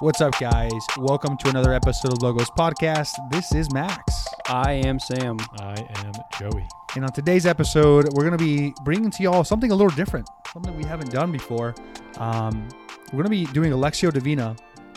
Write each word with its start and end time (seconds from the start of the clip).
What's 0.00 0.22
up, 0.22 0.38
guys? 0.40 0.72
Welcome 0.96 1.36
to 1.36 1.50
another 1.50 1.74
episode 1.74 2.14
of 2.14 2.22
Logos 2.22 2.48
Podcast. 2.48 3.12
This 3.30 3.54
is 3.54 3.70
Max. 3.70 4.26
I 4.46 4.72
am 4.72 4.98
Sam. 4.98 5.36
I 5.58 5.76
am 5.96 6.12
Joey. 6.38 6.66
And 6.96 7.04
on 7.04 7.12
today's 7.12 7.44
episode, 7.44 8.08
we're 8.14 8.24
going 8.26 8.38
to 8.38 8.42
be 8.42 8.72
bringing 8.82 9.10
to 9.10 9.22
y'all 9.22 9.44
something 9.44 9.70
a 9.70 9.74
little 9.74 9.94
different, 9.94 10.26
something 10.54 10.74
we 10.74 10.84
haven't 10.84 11.10
done 11.10 11.30
before. 11.30 11.74
Um, 12.16 12.66
we're 13.12 13.22
going 13.22 13.24
to 13.24 13.46
be 13.46 13.52
doing 13.52 13.72
Alexio 13.72 14.08
Lectio 14.08 14.14
Divina 14.14 14.56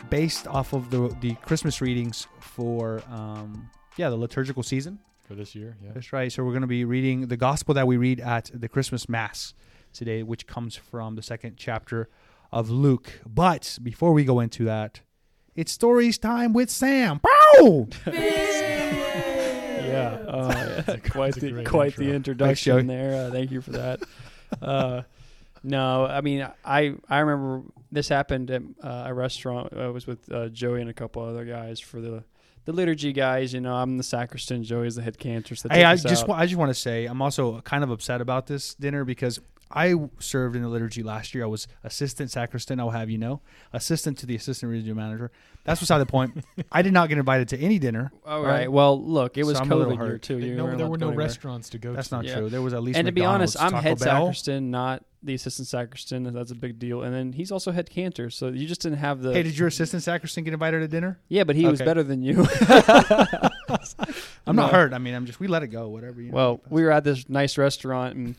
based 0.10 0.48
off 0.48 0.72
of 0.72 0.90
the, 0.90 1.14
the 1.20 1.36
Christmas 1.36 1.82
readings 1.82 2.30
for, 2.40 3.04
um, 3.12 3.70
yeah, 3.98 4.10
the 4.10 4.16
liturgical 4.16 4.64
season. 4.64 5.00
For 5.28 5.36
this 5.36 5.54
year, 5.54 5.76
yeah. 5.84 5.90
That's 5.94 6.14
right. 6.14 6.32
So 6.32 6.46
we're 6.46 6.52
going 6.52 6.62
to 6.62 6.68
be 6.68 6.86
reading 6.86 7.28
the 7.28 7.36
gospel 7.36 7.74
that 7.74 7.88
we 7.88 7.98
read 7.98 8.22
at 8.22 8.52
the 8.54 8.70
Christmas 8.70 9.10
Mass 9.10 9.54
today, 9.92 10.24
which 10.24 10.48
comes 10.48 10.78
from 10.78 11.16
the 11.16 11.22
second 11.22 11.58
chapter 11.58 12.08
of 12.54 12.70
Luke. 12.70 13.20
But 13.28 13.78
before 13.84 14.14
we 14.14 14.24
go 14.24 14.40
into 14.40 14.64
that, 14.66 15.02
it's 15.56 15.72
stories 15.72 16.18
time 16.18 16.54
with 16.54 16.70
Sam. 16.70 17.20
Bow! 17.22 17.88
Yeah, 19.84 20.18
uh, 20.28 20.98
quite 21.12 21.36
the 21.36 21.64
quite 21.66 21.88
intro. 21.94 22.04
the 22.04 22.06
Joey. 22.06 22.16
introduction 22.16 22.88
there. 22.88 23.28
Uh, 23.28 23.32
thank 23.32 23.52
you 23.52 23.62
for 23.62 23.72
that. 23.72 24.02
uh, 24.62 25.02
no, 25.64 26.06
I 26.06 26.22
mean 26.22 26.48
I 26.66 26.94
I 27.10 27.20
remember 27.20 27.64
this 27.92 28.10
happened 28.10 28.50
at 28.52 28.62
uh, 28.84 29.04
a 29.08 29.14
restaurant. 29.14 29.74
I 29.76 29.88
was 29.88 30.08
with 30.08 30.32
uh, 30.32 30.50
Joey 30.50 30.82
and 30.82 30.90
a 30.90 30.94
couple 30.94 31.22
other 31.24 31.46
guys 31.46 31.80
for 31.80 32.00
the 32.02 32.24
the 32.66 32.72
liturgy 32.74 33.14
guys. 33.14 33.54
You 33.54 33.62
know, 33.62 33.76
I'm 33.76 33.98
the 33.98 34.04
sacristan. 34.04 34.64
Joey's 34.64 34.96
the 34.96 35.02
head 35.02 35.18
cantor. 35.20 35.56
So 35.56 35.70
Hey, 35.70 35.84
I 35.84 35.96
just 35.96 36.24
out. 36.24 36.30
wa- 36.30 36.36
I 36.36 36.46
just 36.46 36.58
want 36.58 36.70
to 36.70 36.80
say 36.80 37.06
I'm 37.06 37.22
also 37.22 37.62
kind 37.62 37.84
of 37.84 37.90
upset 37.92 38.22
about 38.22 38.48
this 38.48 38.74
dinner 38.76 39.06
because 39.06 39.40
I 39.72 39.96
served 40.20 40.56
in 40.56 40.62
the 40.62 40.68
liturgy 40.70 41.02
last 41.04 41.34
year. 41.34 41.44
I 41.44 41.48
was 41.48 41.68
assistant 41.84 42.30
sacristan. 42.30 42.80
I'll 42.80 42.92
have 42.92 43.10
you 43.10 43.18
know, 43.18 43.42
assistant 43.74 44.18
to 44.20 44.26
the 44.26 44.36
assistant 44.36 44.72
regional 44.72 44.96
manager. 44.96 45.32
That's 45.64 45.80
beside 45.80 45.98
the 46.00 46.06
point. 46.06 46.44
I 46.72 46.82
did 46.82 46.94
not 46.94 47.10
get 47.10 47.18
invited 47.18 47.48
to 47.50 47.58
any 47.58 47.80
dinner. 47.80 48.12
All 48.26 48.42
right. 48.42 48.50
right. 48.50 48.72
Well, 48.72 49.02
look, 49.02 49.38
it 49.38 49.46
was 49.46 49.58
So 49.58 49.64
I'm 49.64 49.72
a 49.72 49.76
little 49.76 49.98
COVID 49.98 50.08
year 50.08 50.18
too. 50.18 50.38
You 50.40 50.56
no, 50.56 50.66
weren't 50.66 50.78
there 50.78 50.88
were 50.88 50.98
no 50.98 51.08
anywhere. 51.08 51.26
restaurants 51.26 51.70
to 51.70 51.78
go 51.80 51.94
That's 51.94 52.10
to. 52.10 52.16
not 52.16 52.26
Yeah. 52.26 52.36
true. 52.36 52.50
There 52.50 52.62
was 52.62 52.74
at 52.74 52.84
least 52.84 52.98
And 53.00 53.06
to 53.08 53.12
be 53.12 53.24
honest, 53.26 53.60
I'm 53.60 53.72
Taco 53.72 53.82
head 53.82 54.00
Bell. 54.00 54.26
sacristan, 54.28 54.70
not 54.72 55.06
the 55.24 55.34
assistant 55.34 55.70
sacristan. 55.70 56.24
That's 56.34 56.52
a 56.52 56.56
big 56.56 56.78
deal. 56.80 57.02
And 57.04 57.14
then 57.16 57.32
he's 57.32 57.52
also 57.52 57.72
head 57.72 57.90
cantor. 57.90 58.30
So 58.30 58.50
you 58.50 58.68
just 58.68 58.82
didn't 58.82 58.98
have 58.98 59.22
the. 59.22 59.32
Hey, 59.34 59.42
did 59.44 59.58
your 59.58 59.70
assistant 59.70 60.04
sacristan 60.04 60.44
get 60.44 60.54
invited 60.54 60.80
to 60.82 60.88
dinner? 60.90 61.20
yeah, 61.30 61.46
but 61.46 61.56
he 61.56 61.66
was 61.66 61.80
better 61.82 62.04
than 62.04 62.22
you. 62.22 62.46
I'm 64.46 64.56
not 64.56 64.72
hurt. 64.72 64.94
I 64.94 64.98
mean, 64.98 65.14
I'm 65.16 65.26
just 65.26 65.40
we 65.40 65.48
let 65.48 65.64
it 65.64 65.68
go. 65.68 65.88
Whatever. 65.88 66.22
You 66.22 66.30
know. 66.32 66.36
Well, 66.36 66.62
we 66.70 66.84
were 66.84 66.92
at 66.92 67.04
this 67.04 67.28
nice 67.30 67.58
restaurant 67.58 68.16
and 68.16 68.36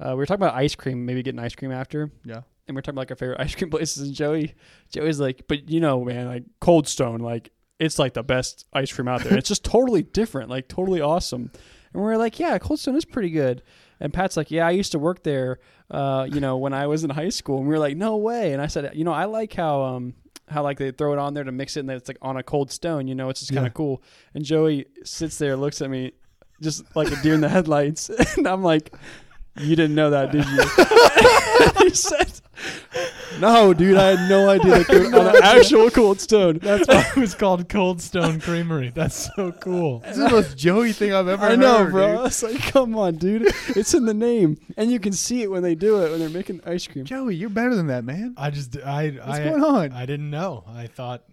uh, 0.00 0.10
we 0.10 0.16
were 0.16 0.26
talking 0.26 0.42
about 0.42 0.54
ice 0.54 0.74
cream, 0.74 1.04
maybe 1.06 1.22
getting 1.22 1.40
ice 1.40 1.54
cream 1.54 1.72
after. 1.72 2.10
yeah. 2.24 2.42
And 2.66 2.74
we 2.74 2.78
are 2.78 2.82
talking 2.82 2.94
about 2.94 3.02
like 3.02 3.10
our 3.10 3.16
favorite 3.16 3.40
ice 3.40 3.54
cream 3.54 3.70
places. 3.70 4.06
And 4.08 4.14
Joey, 4.14 4.54
Joey's 4.90 5.20
like, 5.20 5.42
but 5.48 5.68
you 5.68 5.80
know, 5.80 6.02
man, 6.04 6.26
like 6.26 6.44
Cold 6.60 6.88
Stone, 6.88 7.20
like 7.20 7.50
it's 7.78 7.98
like 7.98 8.14
the 8.14 8.22
best 8.22 8.66
ice 8.72 8.90
cream 8.92 9.08
out 9.08 9.22
there. 9.22 9.36
it's 9.36 9.48
just 9.48 9.64
totally 9.76 10.02
different, 10.02 10.48
like 10.48 10.68
totally 10.68 11.00
awesome. 11.00 11.50
And 11.92 12.02
we 12.02 12.08
are 12.10 12.16
like, 12.18 12.38
yeah, 12.40 12.56
Cold 12.58 12.80
Stone 12.80 12.96
is 12.96 13.04
pretty 13.04 13.30
good. 13.30 13.62
And 14.00 14.12
Pat's 14.12 14.36
like, 14.36 14.50
yeah, 14.50 14.66
I 14.66 14.70
used 14.70 14.92
to 14.92 14.98
work 14.98 15.22
there, 15.22 15.58
uh, 15.90 16.26
you 16.30 16.40
know, 16.40 16.56
when 16.56 16.72
I 16.72 16.86
was 16.86 17.04
in 17.04 17.10
high 17.10 17.28
school. 17.28 17.58
And 17.58 17.66
we 17.68 17.72
were 17.74 17.78
like, 17.78 17.96
no 17.96 18.16
way. 18.16 18.52
And 18.52 18.60
I 18.62 18.66
said, 18.66 18.90
you 18.94 19.04
know, 19.04 19.12
I 19.12 19.26
like 19.26 19.52
how, 19.52 19.82
um, 19.82 20.14
how 20.48 20.62
like 20.62 20.78
they 20.78 20.90
throw 20.90 21.12
it 21.12 21.18
on 21.18 21.34
there 21.34 21.44
to 21.44 21.52
mix 21.52 21.76
it 21.76 21.80
and 21.80 21.90
it's 21.90 22.08
like 22.08 22.18
on 22.22 22.36
a 22.36 22.42
cold 22.42 22.70
stone, 22.72 23.06
you 23.06 23.14
know, 23.14 23.28
it's 23.28 23.40
just 23.40 23.52
kind 23.52 23.64
Yeah. 23.64 23.68
of 23.68 23.74
cool. 23.74 24.02
And 24.34 24.44
Joey 24.44 24.86
sits 25.04 25.38
there, 25.38 25.56
looks 25.56 25.80
at 25.82 25.90
me 25.90 26.12
just 26.60 26.84
like 26.96 27.10
a 27.12 27.20
deer 27.22 27.34
in 27.34 27.40
the 27.40 27.48
headlights. 27.56 28.08
and 28.36 28.46
I'm 28.48 28.62
like, 28.62 28.94
you 29.58 29.76
didn't 29.76 29.94
know 29.94 30.10
that, 30.10 30.32
did 30.32 30.44
you? 30.46 31.84
he 31.88 31.90
said, 31.94 32.40
no, 33.40 33.74
dude, 33.74 33.96
I 33.96 34.16
had 34.16 34.28
no 34.28 34.48
idea 34.48 34.78
that 34.78 34.88
they 34.88 35.00
were 35.00 35.18
on 35.18 35.36
an 35.36 35.42
actual 35.42 35.90
cold 35.90 36.20
stone. 36.20 36.58
That's 36.58 36.86
why 36.86 37.04
it 37.16 37.20
was 37.20 37.34
called 37.34 37.68
Cold 37.68 38.00
Stone 38.00 38.40
Creamery. 38.40 38.90
That's 38.94 39.30
so 39.34 39.52
cool. 39.52 40.00
This 40.00 40.16
is 40.16 40.24
the 40.24 40.30
most 40.30 40.56
Joey 40.56 40.92
thing 40.92 41.12
I've 41.12 41.28
ever 41.28 41.42
heard. 41.42 41.52
I 41.52 41.56
know, 41.56 41.78
heard, 41.84 41.90
bro. 41.90 42.08
dude. 42.08 42.18
I 42.18 42.22
was 42.22 42.42
like, 42.42 42.60
come 42.60 42.96
on, 42.96 43.16
dude. 43.16 43.42
It's 43.68 43.94
in 43.94 44.06
the 44.06 44.14
name. 44.14 44.58
And 44.76 44.90
you 44.90 45.00
can 45.00 45.12
see 45.12 45.42
it 45.42 45.50
when 45.50 45.62
they 45.62 45.74
do 45.74 46.02
it, 46.02 46.10
when 46.10 46.20
they're 46.20 46.28
making 46.28 46.60
ice 46.64 46.86
cream. 46.86 47.04
Joey, 47.04 47.34
you're 47.34 47.50
better 47.50 47.74
than 47.74 47.88
that, 47.88 48.04
man. 48.04 48.34
I 48.36 48.50
just 48.50 48.76
I 48.78 49.10
What's 49.10 49.28
I 49.28 49.44
going 49.44 49.64
on? 49.64 49.92
I 49.92 50.06
didn't 50.06 50.30
know. 50.30 50.64
I 50.68 50.86
thought 50.86 51.24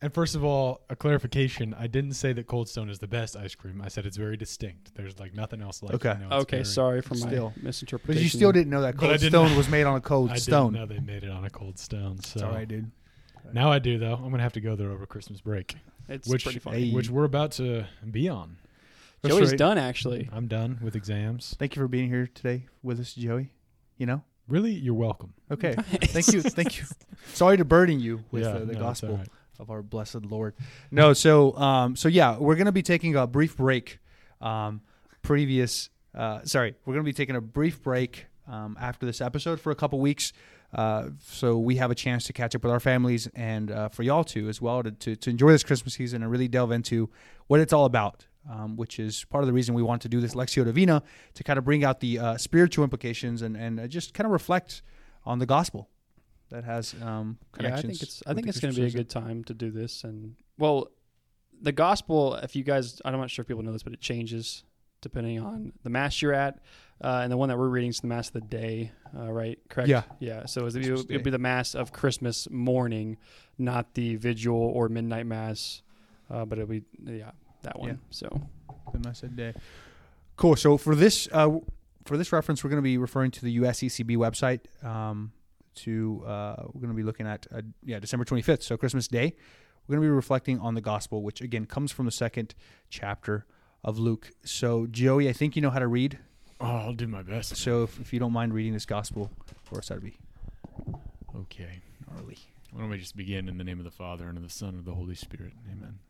and 0.00 0.12
first 0.14 0.34
of 0.34 0.44
all, 0.44 0.80
a 0.90 0.96
clarification. 0.96 1.74
I 1.78 1.86
didn't 1.86 2.12
say 2.14 2.32
that 2.32 2.46
Cold 2.46 2.68
Stone 2.68 2.88
is 2.90 2.98
the 2.98 3.06
best 3.08 3.36
ice 3.36 3.54
cream. 3.54 3.80
I 3.82 3.88
said 3.88 4.06
it's 4.06 4.16
very 4.16 4.36
distinct. 4.36 4.94
There's 4.94 5.18
like 5.18 5.34
nothing 5.34 5.60
else 5.62 5.82
like 5.82 5.94
Okay. 5.94 6.10
it. 6.10 6.18
You 6.20 6.28
know, 6.28 6.36
it's 6.36 6.42
Okay, 6.42 6.56
very- 6.58 6.64
sorry 6.64 7.02
for 7.02 7.14
my 7.14 7.26
Still. 7.26 7.52
misinterpretation. 7.60 8.14
but 8.16 8.22
you 8.22 8.28
still 8.28 8.52
didn't 8.52 8.70
know 8.70 8.82
that 8.82 8.96
But 8.96 9.04
I 9.04 9.08
cold 9.08 9.20
didn't- 9.20 9.30
stone 9.32 9.56
was 9.62 9.68
made 9.68 9.84
on 9.84 9.96
a 9.96 10.00
cold 10.00 10.30
I 10.30 10.36
stone. 10.36 10.72
didn't 10.72 10.88
know 10.88 10.94
they 10.94 11.00
made 11.00 11.24
it 11.24 11.30
on 11.30 11.44
a 11.44 11.50
cold 11.50 11.78
stone. 11.78 12.18
So 12.22 12.34
It's 12.36 12.42
all 12.42 12.52
right, 12.52 12.68
dude. 12.68 12.90
now 13.52 13.72
I 13.72 13.78
do 13.78 13.98
though. 13.98 14.14
I'm 14.14 14.30
gonna 14.30 14.42
have 14.42 14.52
to 14.54 14.60
go 14.60 14.76
there 14.76 14.90
over 14.90 15.06
Christmas 15.06 15.40
break, 15.40 15.76
It's 16.08 16.28
which 16.28 16.44
pretty 16.44 16.58
funny. 16.60 16.88
Hey. 16.90 16.94
which 16.94 17.10
we're 17.10 17.24
about 17.24 17.52
to 17.52 17.84
be 18.10 18.28
on. 18.28 18.56
That's 19.22 19.34
Joey's 19.34 19.50
right. 19.50 19.58
done, 19.58 19.78
actually. 19.78 20.28
I'm 20.32 20.46
done 20.46 20.78
with 20.80 20.94
exams. 20.94 21.56
Thank 21.58 21.74
you 21.74 21.82
for 21.82 21.88
being 21.88 22.08
here 22.08 22.28
today 22.32 22.66
with 22.84 23.00
us, 23.00 23.14
Joey. 23.14 23.50
You 23.96 24.06
know. 24.06 24.22
Really, 24.46 24.70
you're 24.72 24.94
welcome. 24.94 25.34
Okay. 25.50 25.74
Thank 25.76 26.28
you. 26.32 26.40
Thank 26.40 26.78
you. 26.78 26.84
Sorry 27.34 27.56
to 27.56 27.64
burden 27.64 27.98
you 28.00 28.24
with 28.30 28.44
yeah, 28.44 28.50
uh, 28.50 28.58
the 28.60 28.64
no, 28.66 28.70
it's 28.72 28.78
gospel 28.80 29.10
all 29.10 29.16
right. 29.16 29.28
Of 29.58 29.70
our 29.70 29.82
blessed 29.82 30.24
Lord. 30.24 30.54
No, 30.90 31.12
so 31.12 31.56
um, 31.56 31.96
so 31.96 32.08
yeah, 32.08 32.38
we're 32.38 32.54
gonna 32.54 32.70
be 32.70 32.82
taking 32.82 33.16
a 33.16 33.26
brief 33.26 33.56
break. 33.56 33.98
Um, 34.40 34.82
previous, 35.22 35.90
uh, 36.14 36.44
sorry, 36.44 36.76
we're 36.84 36.94
gonna 36.94 37.02
be 37.02 37.12
taking 37.12 37.34
a 37.34 37.40
brief 37.40 37.82
break 37.82 38.26
um, 38.46 38.76
after 38.80 39.04
this 39.04 39.20
episode 39.20 39.60
for 39.60 39.72
a 39.72 39.74
couple 39.74 39.98
weeks, 39.98 40.32
uh, 40.72 41.08
so 41.26 41.58
we 41.58 41.74
have 41.76 41.90
a 41.90 41.94
chance 41.94 42.24
to 42.24 42.32
catch 42.32 42.54
up 42.54 42.62
with 42.62 42.70
our 42.70 42.78
families 42.78 43.26
and 43.34 43.72
uh, 43.72 43.88
for 43.88 44.04
y'all 44.04 44.22
too 44.22 44.48
as 44.48 44.62
well 44.62 44.82
to, 44.84 44.92
to 44.92 45.16
to 45.16 45.30
enjoy 45.30 45.50
this 45.50 45.64
Christmas 45.64 45.94
season 45.94 46.22
and 46.22 46.30
really 46.30 46.46
delve 46.46 46.70
into 46.70 47.10
what 47.48 47.58
it's 47.58 47.72
all 47.72 47.84
about. 47.84 48.26
Um, 48.48 48.76
which 48.76 48.98
is 48.98 49.24
part 49.24 49.44
of 49.44 49.46
the 49.46 49.52
reason 49.52 49.74
we 49.74 49.82
want 49.82 50.00
to 50.02 50.08
do 50.08 50.22
this 50.22 50.34
Lectio 50.34 50.64
Divina 50.64 51.02
to 51.34 51.44
kind 51.44 51.58
of 51.58 51.66
bring 51.66 51.84
out 51.84 52.00
the 52.00 52.18
uh, 52.18 52.36
spiritual 52.38 52.82
implications 52.82 53.42
and, 53.42 53.54
and 53.54 53.78
uh, 53.78 53.86
just 53.86 54.14
kind 54.14 54.24
of 54.24 54.30
reflect 54.30 54.80
on 55.26 55.38
the 55.38 55.44
gospel 55.44 55.90
that 56.50 56.64
has 56.64 56.94
um, 57.02 57.38
Yeah, 57.40 57.46
I 57.52 57.56
connections. 57.56 57.82
think 57.98 58.02
it's 58.02 58.22
I 58.26 58.34
think 58.34 58.46
it's 58.46 58.60
going 58.60 58.74
to 58.74 58.80
be 58.80 58.86
a 58.86 58.90
good 58.90 59.10
time 59.10 59.44
to 59.44 59.54
do 59.54 59.70
this. 59.70 60.04
And 60.04 60.36
well, 60.58 60.90
the 61.60 61.72
gospel. 61.72 62.34
If 62.36 62.56
you 62.56 62.64
guys, 62.64 63.00
I'm 63.04 63.16
not 63.18 63.30
sure 63.30 63.42
if 63.42 63.48
people 63.48 63.62
know 63.62 63.72
this, 63.72 63.82
but 63.82 63.92
it 63.92 64.00
changes 64.00 64.64
depending 65.00 65.40
on 65.40 65.72
the 65.82 65.90
mass 65.90 66.20
you're 66.20 66.32
at. 66.34 66.58
Uh, 67.00 67.20
and 67.22 67.30
the 67.30 67.36
one 67.36 67.48
that 67.48 67.56
we're 67.56 67.68
reading 67.68 67.90
is 67.90 68.00
the 68.00 68.08
mass 68.08 68.28
of 68.28 68.32
the 68.32 68.40
day, 68.40 68.90
uh, 69.16 69.30
right? 69.30 69.58
Correct. 69.68 69.88
Yeah. 69.88 70.02
Yeah. 70.18 70.46
So 70.46 70.66
it'd 70.66 70.82
Christmas 70.82 71.22
be, 71.22 71.30
the 71.30 71.38
mass 71.38 71.76
of 71.76 71.92
Christmas 71.92 72.50
morning, 72.50 73.18
not 73.56 73.94
the 73.94 74.16
vigil 74.16 74.56
or 74.56 74.88
midnight 74.88 75.26
mass. 75.26 75.82
Uh, 76.30 76.44
but 76.44 76.58
it'll 76.58 76.68
be 76.68 76.82
yeah 77.04 77.30
that 77.62 77.78
one. 77.78 77.88
Yeah. 77.88 77.94
So 78.10 78.48
the 78.92 78.98
Blessed 78.98 79.36
Day. 79.36 79.54
Cool. 80.36 80.56
So 80.56 80.76
for 80.76 80.94
this 80.94 81.28
uh, 81.32 81.58
for 82.04 82.16
this 82.16 82.32
reference, 82.32 82.64
we're 82.64 82.70
going 82.70 82.82
to 82.82 82.84
be 82.84 82.98
referring 82.98 83.30
to 83.32 83.42
the 83.44 83.58
USCCB 83.58 84.16
website. 84.16 84.60
Um, 84.84 85.32
to 85.76 86.22
uh, 86.26 86.56
we're 86.72 86.80
going 86.80 86.88
to 86.90 86.96
be 86.96 87.02
looking 87.02 87.26
at 87.26 87.46
uh, 87.54 87.62
yeah 87.84 87.98
December 87.98 88.24
twenty 88.24 88.42
fifth, 88.42 88.62
so 88.62 88.76
Christmas 88.76 89.08
Day. 89.08 89.34
We're 89.86 89.94
going 89.96 90.06
to 90.06 90.10
be 90.10 90.14
reflecting 90.14 90.58
on 90.60 90.74
the 90.74 90.80
gospel, 90.82 91.22
which 91.22 91.40
again 91.40 91.64
comes 91.64 91.92
from 91.92 92.04
the 92.04 92.12
second 92.12 92.54
chapter 92.90 93.46
of 93.82 93.98
Luke. 93.98 94.30
So 94.44 94.86
Joey, 94.86 95.28
I 95.28 95.32
think 95.32 95.56
you 95.56 95.62
know 95.62 95.70
how 95.70 95.78
to 95.78 95.86
read. 95.88 96.18
Oh, 96.60 96.66
I'll 96.66 96.92
do 96.92 97.06
my 97.06 97.22
best. 97.22 97.56
So 97.56 97.84
if, 97.84 97.98
if 98.00 98.12
you 98.12 98.18
don't 98.18 98.32
mind 98.32 98.52
reading 98.52 98.72
this 98.72 98.84
gospel 98.84 99.30
for 99.62 99.78
us, 99.78 99.88
that'd 99.88 100.02
be 100.02 100.16
Okay. 101.36 101.80
gnarly. 102.10 102.36
Why 102.72 102.80
don't 102.82 102.90
we 102.90 102.98
just 102.98 103.16
begin 103.16 103.48
in 103.48 103.56
the 103.56 103.64
name 103.64 103.78
of 103.78 103.84
the 103.84 103.90
Father 103.90 104.28
and 104.28 104.36
of 104.36 104.42
the 104.42 104.50
Son 104.50 104.70
and 104.70 104.80
of 104.80 104.84
the 104.84 104.94
Holy 104.94 105.14
Spirit? 105.14 105.52
Amen. 105.72 106.00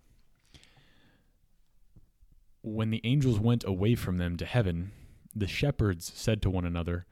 When 2.62 2.90
the 2.90 3.00
angels 3.04 3.38
went 3.38 3.64
away 3.64 3.94
from 3.94 4.18
them 4.18 4.36
to 4.38 4.44
heaven, 4.44 4.90
the 5.34 5.46
shepherds 5.46 6.10
said 6.14 6.42
to 6.42 6.50
one 6.50 6.64
another, 6.64 7.06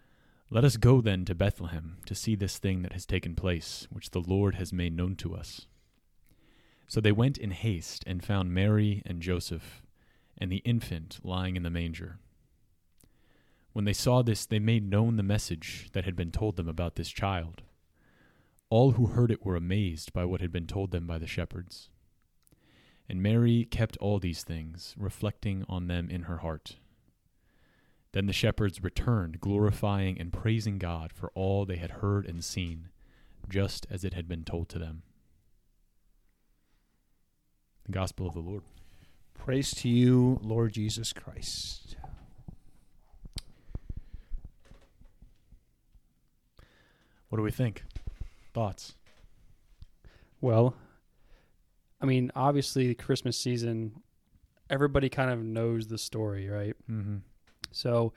Let 0.48 0.64
us 0.64 0.76
go 0.76 1.00
then 1.00 1.24
to 1.24 1.34
Bethlehem 1.34 1.98
to 2.06 2.14
see 2.14 2.36
this 2.36 2.58
thing 2.58 2.82
that 2.82 2.92
has 2.92 3.04
taken 3.04 3.34
place, 3.34 3.88
which 3.90 4.10
the 4.10 4.20
Lord 4.20 4.54
has 4.54 4.72
made 4.72 4.96
known 4.96 5.16
to 5.16 5.34
us. 5.34 5.66
So 6.86 7.00
they 7.00 7.10
went 7.10 7.36
in 7.36 7.50
haste 7.50 8.04
and 8.06 8.24
found 8.24 8.54
Mary 8.54 9.02
and 9.04 9.20
Joseph 9.20 9.82
and 10.38 10.52
the 10.52 10.58
infant 10.58 11.18
lying 11.24 11.56
in 11.56 11.64
the 11.64 11.70
manger. 11.70 12.20
When 13.72 13.86
they 13.86 13.92
saw 13.92 14.22
this, 14.22 14.46
they 14.46 14.60
made 14.60 14.88
known 14.88 15.16
the 15.16 15.24
message 15.24 15.88
that 15.94 16.04
had 16.04 16.14
been 16.14 16.30
told 16.30 16.54
them 16.54 16.68
about 16.68 16.94
this 16.94 17.08
child. 17.08 17.62
All 18.70 18.92
who 18.92 19.06
heard 19.06 19.32
it 19.32 19.44
were 19.44 19.56
amazed 19.56 20.12
by 20.12 20.24
what 20.24 20.40
had 20.40 20.52
been 20.52 20.68
told 20.68 20.92
them 20.92 21.08
by 21.08 21.18
the 21.18 21.26
shepherds. 21.26 21.90
And 23.08 23.20
Mary 23.20 23.64
kept 23.64 23.96
all 23.96 24.20
these 24.20 24.44
things, 24.44 24.94
reflecting 24.96 25.64
on 25.68 25.88
them 25.88 26.08
in 26.08 26.22
her 26.22 26.38
heart. 26.38 26.76
Then 28.16 28.24
the 28.24 28.32
shepherds 28.32 28.82
returned, 28.82 29.42
glorifying 29.42 30.18
and 30.18 30.32
praising 30.32 30.78
God 30.78 31.12
for 31.12 31.30
all 31.34 31.66
they 31.66 31.76
had 31.76 32.00
heard 32.00 32.24
and 32.24 32.42
seen, 32.42 32.88
just 33.46 33.86
as 33.90 34.04
it 34.04 34.14
had 34.14 34.26
been 34.26 34.42
told 34.42 34.70
to 34.70 34.78
them. 34.78 35.02
The 37.84 37.92
Gospel 37.92 38.26
of 38.26 38.32
the 38.32 38.40
Lord. 38.40 38.62
Praise 39.34 39.70
to 39.72 39.90
you, 39.90 40.40
Lord 40.42 40.72
Jesus 40.72 41.12
Christ. 41.12 41.96
What 47.28 47.36
do 47.36 47.42
we 47.42 47.50
think? 47.50 47.84
Thoughts? 48.54 48.94
Well, 50.40 50.74
I 52.00 52.06
mean, 52.06 52.32
obviously, 52.34 52.86
the 52.86 52.94
Christmas 52.94 53.36
season, 53.36 54.00
everybody 54.70 55.10
kind 55.10 55.30
of 55.30 55.44
knows 55.44 55.88
the 55.88 55.98
story, 55.98 56.48
right? 56.48 56.74
Mm-hmm. 56.90 57.16
So 57.76 58.12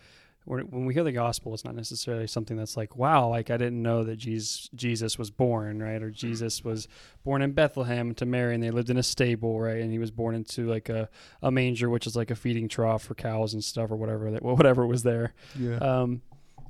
when 0.46 0.62
when 0.72 0.86
we 0.86 0.94
hear 0.94 1.04
the 1.04 1.12
gospel, 1.12 1.54
it's 1.54 1.66
not 1.66 1.76
necessarily 1.76 2.28
something 2.28 2.58
that's 2.58 2.78
like, 2.78 2.96
wow, 2.96 3.30
like 3.30 3.52
I 3.52 3.58
didn't 3.58 3.82
know 3.82 4.04
that 4.06 4.16
Jesus, 4.16 4.70
Jesus 4.74 5.20
was 5.20 5.30
born, 5.30 5.82
right? 5.82 6.02
Or 6.02 6.10
Jesus 6.10 6.64
was 6.64 6.88
born 7.24 7.42
in 7.42 7.52
Bethlehem 7.52 8.16
to 8.16 8.26
Mary 8.26 8.56
and 8.56 8.64
they 8.64 8.72
lived 8.72 8.90
in 8.90 8.98
a 8.98 9.04
stable, 9.04 9.60
right? 9.60 9.82
And 9.82 9.92
he 9.92 10.00
was 10.00 10.12
born 10.12 10.36
into 10.36 10.68
like 10.68 10.90
a, 10.90 11.10
a 11.42 11.52
manger, 11.52 11.90
which 11.90 12.08
is 12.08 12.16
like 12.16 12.32
a 12.32 12.36
feeding 12.36 12.68
trough 12.68 13.04
for 13.04 13.16
cows 13.16 13.54
and 13.54 13.64
stuff 13.64 13.92
or 13.92 13.96
whatever 13.96 14.32
that, 14.32 14.42
whatever 14.42 14.88
was 14.88 15.04
there. 15.04 15.34
Yeah. 15.58 15.78
Um, 15.78 16.22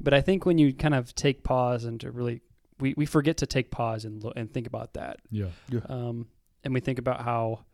but 0.01 0.13
I 0.13 0.21
think 0.21 0.45
when 0.45 0.57
you 0.57 0.74
kind 0.74 0.95
of 0.95 1.13
take 1.13 1.44
pause 1.44 1.86
and 1.86 2.00
to 2.01 2.12
really, 2.12 2.41
we, 2.80 2.94
we 2.97 3.06
forget 3.06 3.38
to 3.38 3.45
take 3.45 3.71
pause 3.71 4.06
and 4.06 4.24
look, 4.24 4.33
and 4.36 4.51
think 4.51 4.68
about 4.68 4.94
that. 4.94 5.19
Yeah. 5.30 5.50
Um, 5.88 6.27
and 6.63 6.74
we 6.74 6.80
think 6.80 6.97
about 6.97 7.21
how, 7.21 7.65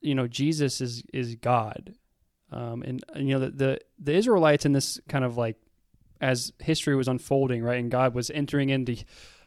you 0.00 0.14
know, 0.14 0.28
Jesus 0.28 0.80
is 0.80 1.02
is 1.12 1.34
God, 1.34 1.94
um, 2.50 2.82
and, 2.82 3.04
and 3.14 3.28
you 3.28 3.34
know 3.34 3.40
the, 3.40 3.50
the 3.50 3.80
the 3.98 4.14
Israelites 4.14 4.64
in 4.64 4.72
this 4.72 5.00
kind 5.08 5.24
of 5.24 5.36
like 5.36 5.56
as 6.20 6.52
history 6.58 6.96
was 6.96 7.08
unfolding, 7.08 7.62
right, 7.62 7.78
and 7.78 7.90
God 7.90 8.14
was 8.14 8.30
entering 8.30 8.70
into 8.70 8.96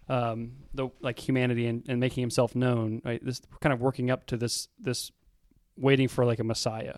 um, 0.07 0.53
the 0.74 0.89
like 1.01 1.19
humanity 1.19 1.68
and, 1.68 1.83
and 1.88 2.00
making 2.00 2.21
Himself 2.21 2.56
known, 2.56 3.01
right. 3.03 3.24
This 3.24 3.42
kind 3.59 3.74
of 3.74 3.81
working 3.81 4.09
up 4.09 4.25
to 4.27 4.38
this 4.38 4.68
this 4.80 5.12
waiting 5.77 6.07
for 6.07 6.25
like 6.25 6.39
a 6.39 6.44
Messiah, 6.44 6.98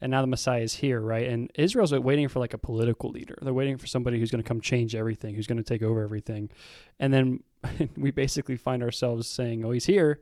and 0.00 0.10
now 0.10 0.20
the 0.20 0.26
Messiah 0.26 0.62
is 0.62 0.74
here, 0.74 1.00
right? 1.00 1.28
And 1.28 1.50
Israel's 1.54 1.92
waiting 1.92 2.28
for 2.28 2.40
like 2.40 2.54
a 2.54 2.58
political 2.58 3.10
leader. 3.10 3.36
They're 3.40 3.54
waiting 3.54 3.78
for 3.78 3.86
somebody 3.86 4.18
who's 4.18 4.30
going 4.30 4.42
to 4.42 4.48
come 4.48 4.60
change 4.60 4.94
everything, 4.94 5.34
who's 5.34 5.46
going 5.46 5.58
to 5.58 5.64
take 5.64 5.82
over 5.82 6.02
everything, 6.02 6.50
and 6.98 7.12
then 7.12 7.42
we 7.96 8.10
basically 8.10 8.56
find 8.56 8.82
ourselves 8.82 9.28
saying, 9.28 9.64
"Oh, 9.64 9.70
he's 9.70 9.86
here." 9.86 10.20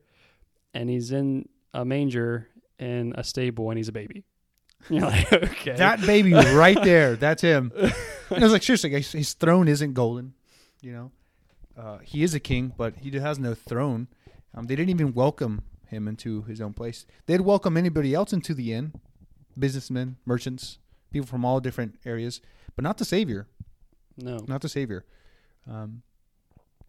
and 0.75 0.88
he's 0.88 1.12
in 1.12 1.49
a 1.75 1.85
manger 1.85 2.49
in 2.78 3.14
a 3.17 3.25
stable 3.25 3.70
and 3.70 3.78
he's 3.78 3.88
a 3.88 3.93
baby. 3.93 4.25
You're 4.88 5.02
like, 5.02 5.32
okay. 5.32 5.76
That 5.76 6.00
baby 6.00 6.32
right 6.32 6.81
there, 6.82 7.17
that's 7.17 7.43
him. 7.43 7.73
And 8.31 8.43
I 8.43 8.46
was 8.46 8.52
like, 8.55 8.62
seriously, 8.62 8.88
guys, 8.88 9.12
his 9.12 9.34
throne 9.34 9.69
isn't 9.69 9.93
golden. 9.93 10.32
You 10.81 10.93
know, 10.93 11.12
uh, 11.76 11.99
he 11.99 12.23
is 12.23 12.32
a 12.32 12.40
king, 12.40 12.73
but 12.79 12.96
he 12.96 13.11
has 13.19 13.38
no 13.38 13.52
throne. 13.52 14.08
Um, 14.55 14.69
they 14.69 14.75
didn't 14.75 14.88
even 14.88 15.12
welcome 15.12 15.64
him 15.88 16.08
into 16.08 16.40
his 16.44 16.58
own 16.58 16.73
place. 16.73 17.05
They'd 17.26 17.43
welcome 17.43 17.76
anybody 17.76 18.14
else 18.14 18.32
into 18.32 18.55
the 18.55 18.73
inn, 18.73 18.94
businessmen, 19.58 20.17
merchants, 20.25 20.79
people 21.11 21.26
from 21.26 21.44
all 21.44 21.61
different 21.61 21.99
areas, 22.06 22.40
but 22.75 22.82
not 22.82 22.96
the 22.96 23.05
Savior, 23.05 23.49
no. 24.17 24.38
not 24.49 24.62
the 24.62 24.69
Savior. 24.70 25.05
Um, 25.70 26.02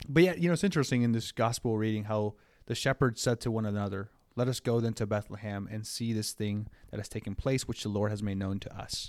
but 0.08 0.24
yeah, 0.24 0.34
you 0.36 0.48
know, 0.48 0.54
it's 0.54 0.64
interesting 0.64 1.04
in 1.04 1.12
this 1.12 1.32
gospel 1.32 1.78
reading 1.78 2.06
how 2.06 2.36
the 2.66 2.76
shepherds 2.76 3.22
said 3.22 3.42
to 3.42 3.52
one 3.52 3.66
another, 3.66 4.10
Let 4.36 4.48
us 4.48 4.60
go 4.60 4.80
then 4.80 4.94
to 4.94 5.06
Bethlehem 5.06 5.68
and 5.72 5.86
see 5.86 6.12
this 6.14 6.32
thing 6.34 6.68
that 6.90 7.00
has 7.00 7.08
taken 7.10 7.36
place, 7.36 7.68
which 7.68 7.84
the 7.84 7.90
Lord 7.90 8.10
has 8.12 8.24
made 8.24 8.38
known 8.38 8.60
to 8.60 8.76
us. 8.78 9.08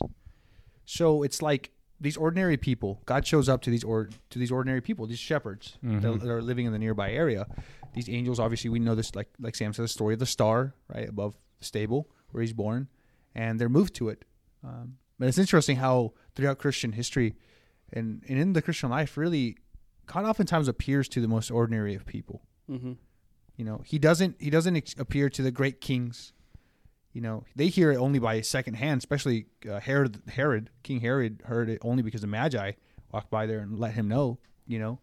So 0.84 1.22
it's 1.22 1.40
like 1.40 1.70
these 2.00 2.16
ordinary 2.16 2.56
people. 2.56 3.00
God 3.06 3.26
shows 3.26 3.48
up 3.48 3.62
to 3.62 3.70
these 3.70 3.84
or 3.84 4.10
to 4.30 4.38
these 4.38 4.50
ordinary 4.52 4.80
people, 4.80 5.06
these 5.06 5.18
shepherds 5.18 5.78
that, 5.82 5.88
Mhm. 6.02 6.20
that 6.20 6.28
are 6.28 6.42
living 6.42 6.66
in 6.66 6.72
the 6.72 6.78
nearby 6.78 7.10
area. 7.12 7.46
These 7.94 8.08
angels, 8.08 8.38
obviously, 8.38 8.68
we 8.70 8.80
know 8.80 8.94
this. 8.94 9.14
Like 9.14 9.28
like 9.38 9.54
Sam 9.54 9.72
said, 9.72 9.84
the 9.84 9.88
story 9.88 10.14
of 10.14 10.20
the 10.20 10.26
star 10.26 10.74
right 10.88 11.08
above 11.08 11.36
the 11.58 11.64
stable 11.64 12.10
where 12.30 12.42
he's 12.42 12.52
born, 12.52 12.88
and 13.34 13.58
they're 13.60 13.68
moved 13.68 13.94
to 13.94 14.08
it. 14.08 14.24
Um, 14.62 14.98
but 15.18 15.28
it's 15.28 15.38
interesting 15.38 15.76
how 15.76 16.12
throughout 16.34 16.58
Christian 16.58 16.92
history, 16.92 17.34
and 17.92 18.22
and 18.28 18.38
in 18.38 18.52
the 18.52 18.60
Christian 18.62 18.90
life, 18.90 19.16
really, 19.16 19.56
God 20.06 20.24
oftentimes 20.26 20.68
appears 20.68 21.08
to 21.10 21.20
the 21.20 21.28
most 21.28 21.50
ordinary 21.50 21.94
of 21.94 22.04
people. 22.04 22.42
Mm-hmm. 22.68 22.92
You 23.56 23.64
know, 23.64 23.82
he 23.84 23.98
doesn't 23.98 24.36
he 24.40 24.50
doesn't 24.50 24.94
appear 24.98 25.28
to 25.30 25.42
the 25.42 25.50
great 25.50 25.80
kings. 25.80 26.32
You 27.12 27.20
know, 27.20 27.44
they 27.54 27.68
hear 27.68 27.92
it 27.92 27.96
only 27.96 28.18
by 28.18 28.40
second 28.40 28.74
hand. 28.74 28.98
Especially 28.98 29.46
uh, 29.70 29.78
Herod, 29.80 30.20
Herod, 30.28 30.70
King 30.82 31.00
Herod 31.00 31.42
heard 31.44 31.68
it 31.68 31.78
only 31.82 32.02
because 32.02 32.22
the 32.22 32.26
Magi 32.26 32.72
walked 33.12 33.30
by 33.30 33.46
there 33.46 33.60
and 33.60 33.78
let 33.78 33.94
him 33.94 34.08
know. 34.08 34.38
You 34.66 34.78
know, 34.78 34.98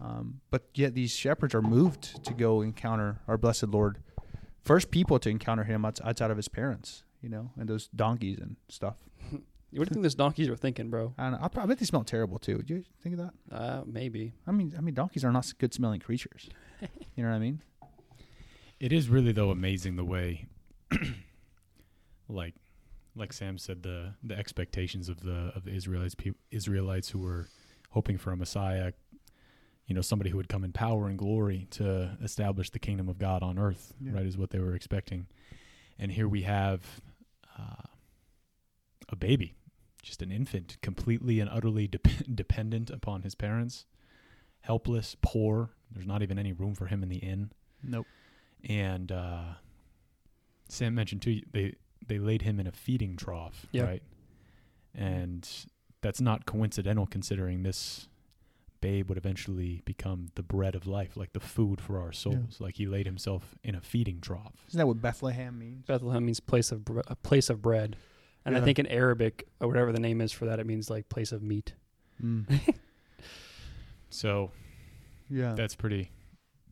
um, 0.00 0.40
but 0.50 0.68
yet 0.74 0.94
these 0.94 1.10
shepherds 1.10 1.54
are 1.54 1.62
moved 1.62 2.24
to 2.24 2.34
go 2.34 2.60
encounter 2.60 3.18
our 3.26 3.38
blessed 3.38 3.68
Lord, 3.68 3.98
first 4.62 4.90
people 4.90 5.18
to 5.18 5.30
encounter 5.30 5.64
him 5.64 5.84
outside 5.84 6.30
of 6.30 6.36
his 6.36 6.48
parents. 6.48 7.02
You 7.20 7.30
know, 7.30 7.50
and 7.58 7.68
those 7.68 7.88
donkeys 7.88 8.38
and 8.38 8.56
stuff. 8.68 8.96
What 9.70 9.84
do 9.84 9.90
you 9.90 9.94
think 9.96 10.02
those 10.02 10.14
donkeys 10.14 10.48
were 10.48 10.56
thinking, 10.56 10.88
bro? 10.88 11.12
I 11.18 11.24
don't 11.24 11.32
know. 11.32 11.38
I, 11.42 11.62
I 11.62 11.66
bet 11.66 11.78
they 11.78 11.84
smell 11.84 12.02
terrible 12.02 12.38
too. 12.38 12.62
Do 12.62 12.76
you 12.76 12.84
think 13.02 13.18
of 13.18 13.26
that? 13.50 13.54
Uh, 13.54 13.82
maybe. 13.84 14.32
I 14.46 14.50
mean, 14.50 14.72
I 14.78 14.80
mean, 14.80 14.94
donkeys 14.94 15.26
are 15.26 15.30
not 15.30 15.52
good 15.58 15.74
smelling 15.74 16.00
creatures. 16.00 16.48
You 17.16 17.24
know 17.24 17.30
what 17.30 17.36
I 17.36 17.40
mean? 17.40 17.60
It 18.80 18.92
is 18.92 19.08
really 19.08 19.32
though 19.32 19.50
amazing 19.50 19.96
the 19.96 20.04
way, 20.04 20.46
like, 22.28 22.54
like 23.16 23.32
Sam 23.32 23.58
said, 23.58 23.82
the 23.82 24.14
the 24.22 24.38
expectations 24.38 25.08
of 25.08 25.20
the 25.20 25.52
of 25.54 25.64
the 25.64 25.72
Israelites 25.72 26.14
peop 26.14 26.36
Israelites 26.50 27.08
who 27.10 27.18
were 27.18 27.48
hoping 27.90 28.18
for 28.18 28.30
a 28.30 28.36
Messiah, 28.36 28.92
you 29.86 29.94
know, 29.94 30.00
somebody 30.02 30.30
who 30.30 30.36
would 30.36 30.48
come 30.48 30.62
in 30.64 30.72
power 30.72 31.08
and 31.08 31.18
glory 31.18 31.66
to 31.70 32.16
establish 32.22 32.70
the 32.70 32.78
kingdom 32.78 33.08
of 33.08 33.18
God 33.18 33.42
on 33.42 33.58
earth, 33.58 33.92
Yeah. 34.00 34.12
right, 34.12 34.26
is 34.26 34.36
what 34.38 34.50
they 34.50 34.58
were 34.58 34.74
expecting, 34.74 35.26
and 35.98 36.12
here 36.12 36.28
we 36.28 36.42
have 36.42 36.82
uh, 37.58 37.88
a 39.08 39.16
baby, 39.16 39.54
just 40.02 40.22
an 40.22 40.30
infant, 40.30 40.76
completely 40.82 41.40
and 41.40 41.50
utterly 41.50 41.88
dep- 41.88 42.06
dependent 42.34 42.90
upon 42.90 43.22
his 43.22 43.34
parents, 43.34 43.86
helpless, 44.60 45.16
poor. 45.22 45.70
There's 45.90 46.06
not 46.06 46.22
even 46.22 46.38
any 46.38 46.52
room 46.52 46.74
for 46.74 46.86
him 46.86 47.02
in 47.02 47.08
the 47.08 47.16
inn 47.16 47.50
Nope. 47.82 48.06
And 48.68 49.10
uh, 49.12 49.42
Sam 50.68 50.94
mentioned 50.94 51.22
too 51.22 51.40
they 51.52 51.74
they 52.06 52.18
laid 52.18 52.42
him 52.42 52.58
in 52.60 52.66
a 52.66 52.72
feeding 52.72 53.16
trough, 53.16 53.66
Yeah. 53.72 53.82
right? 53.84 54.02
And 54.94 55.48
that's 56.00 56.20
not 56.20 56.46
coincidental, 56.46 57.06
considering 57.06 57.62
this 57.62 58.08
babe 58.80 59.08
would 59.08 59.18
eventually 59.18 59.82
become 59.84 60.28
the 60.36 60.42
bread 60.42 60.74
of 60.76 60.86
life, 60.86 61.16
like 61.16 61.32
the 61.32 61.40
food 61.40 61.80
for 61.80 62.00
our 62.00 62.12
souls. 62.12 62.60
Like 62.60 62.76
he 62.76 62.86
laid 62.86 63.06
himself 63.06 63.56
in 63.64 63.74
a 63.74 63.80
feeding 63.80 64.20
trough. 64.20 64.54
Isn't 64.68 64.78
that 64.78 64.86
what 64.86 65.00
Bethlehem 65.02 65.58
means? 65.58 65.84
Bethlehem 65.86 66.24
means 66.24 66.40
place 66.40 66.70
of 66.72 66.84
bre- 66.84 67.00
a 67.08 67.16
place 67.16 67.50
of 67.50 67.60
bread, 67.60 67.96
and 68.44 68.56
I 68.56 68.60
think 68.60 68.78
in 68.78 68.86
Arabic 68.86 69.46
or 69.60 69.68
whatever 69.68 69.92
the 69.92 70.00
name 70.00 70.20
is 70.20 70.32
for 70.32 70.46
that, 70.46 70.58
it 70.60 70.66
means 70.66 70.88
like 70.88 71.08
place 71.08 71.32
of 71.32 71.42
meat. 71.42 71.74
Mm. 72.22 72.74
So 74.10 74.52
Yeah. 75.28 75.54
that's 75.54 75.74
pretty 75.74 76.10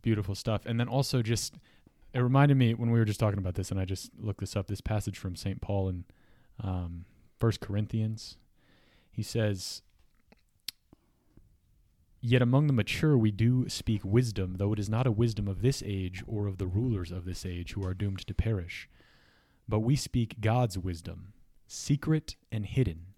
beautiful 0.03 0.35
stuff. 0.35 0.65
And 0.67 0.81
then 0.81 0.89
also 0.89 1.23
just 1.23 1.55
it 2.17 2.23
reminded 2.23 2.57
me 2.57 2.73
when 2.73 2.91
we 2.91 2.99
were 2.99 3.05
just 3.05 3.21
talking 3.21 3.39
about 3.39 3.57
this, 3.57 3.71
and 3.71 3.79
I 3.79 3.85
just 3.85 4.11
looked 4.19 4.41
this 4.41 4.57
up. 4.57 4.69
This 4.69 4.81
passage 4.81 5.19
from 5.19 5.37
Saint 5.37 5.61
Paul 5.61 5.89
in 5.91 6.05
um, 6.63 7.05
First 7.39 7.61
Corinthians, 7.61 8.39
he 9.13 9.23
says, 9.23 9.83
"Yet 12.23 12.41
among 12.41 12.69
the 12.69 12.73
mature 12.73 13.19
we 13.19 13.31
do 13.31 13.69
speak 13.69 14.03
wisdom, 14.03 14.55
though 14.57 14.73
it 14.73 14.79
is 14.79 14.89
not 14.89 15.07
a 15.07 15.13
wisdom 15.13 15.47
of 15.47 15.61
this 15.61 15.83
age 15.85 16.25
or 16.27 16.47
of 16.47 16.57
the 16.57 16.67
rulers 16.67 17.13
of 17.13 17.27
this 17.27 17.45
age 17.45 17.73
who 17.73 17.85
are 17.85 17.93
doomed 17.93 18.27
to 18.27 18.35
perish, 18.35 18.89
but 19.69 19.81
we 19.81 19.95
speak 19.95 20.41
God's 20.41 20.79
wisdom, 20.79 21.35
secret 21.67 22.37
and 22.51 22.65
hidden." 22.65 23.15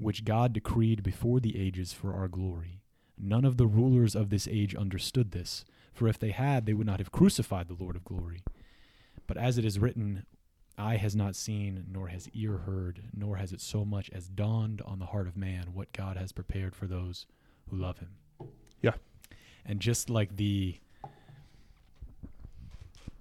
Which 0.00 0.24
God 0.24 0.52
decreed 0.52 1.02
before 1.02 1.40
the 1.40 1.58
ages 1.58 1.92
for 1.92 2.14
our 2.14 2.28
glory. 2.28 2.82
None 3.18 3.44
of 3.44 3.56
the 3.56 3.66
rulers 3.66 4.14
of 4.14 4.30
this 4.30 4.46
age 4.48 4.74
understood 4.76 5.32
this, 5.32 5.64
for 5.98 6.08
if 6.08 6.18
they 6.18 6.30
had, 6.30 6.64
they 6.64 6.72
would 6.72 6.86
not 6.86 7.00
have 7.00 7.10
crucified 7.10 7.68
the 7.68 7.76
Lord 7.78 7.96
of 7.96 8.04
glory. 8.04 8.42
But 9.26 9.36
as 9.36 9.58
it 9.58 9.64
is 9.64 9.78
written, 9.78 10.24
Eye 10.78 10.96
has 10.96 11.16
not 11.16 11.34
seen, 11.34 11.86
nor 11.90 12.06
has 12.06 12.28
ear 12.32 12.58
heard, 12.58 13.02
nor 13.12 13.36
has 13.36 13.52
it 13.52 13.60
so 13.60 13.84
much 13.84 14.08
as 14.10 14.28
dawned 14.28 14.80
on 14.82 15.00
the 15.00 15.06
heart 15.06 15.26
of 15.26 15.36
man 15.36 15.74
what 15.74 15.92
God 15.92 16.16
has 16.16 16.30
prepared 16.30 16.76
for 16.76 16.86
those 16.86 17.26
who 17.68 17.76
love 17.76 17.98
him. 17.98 18.10
Yeah. 18.80 18.94
And 19.66 19.80
just 19.80 20.08
like 20.08 20.36
the 20.36 20.78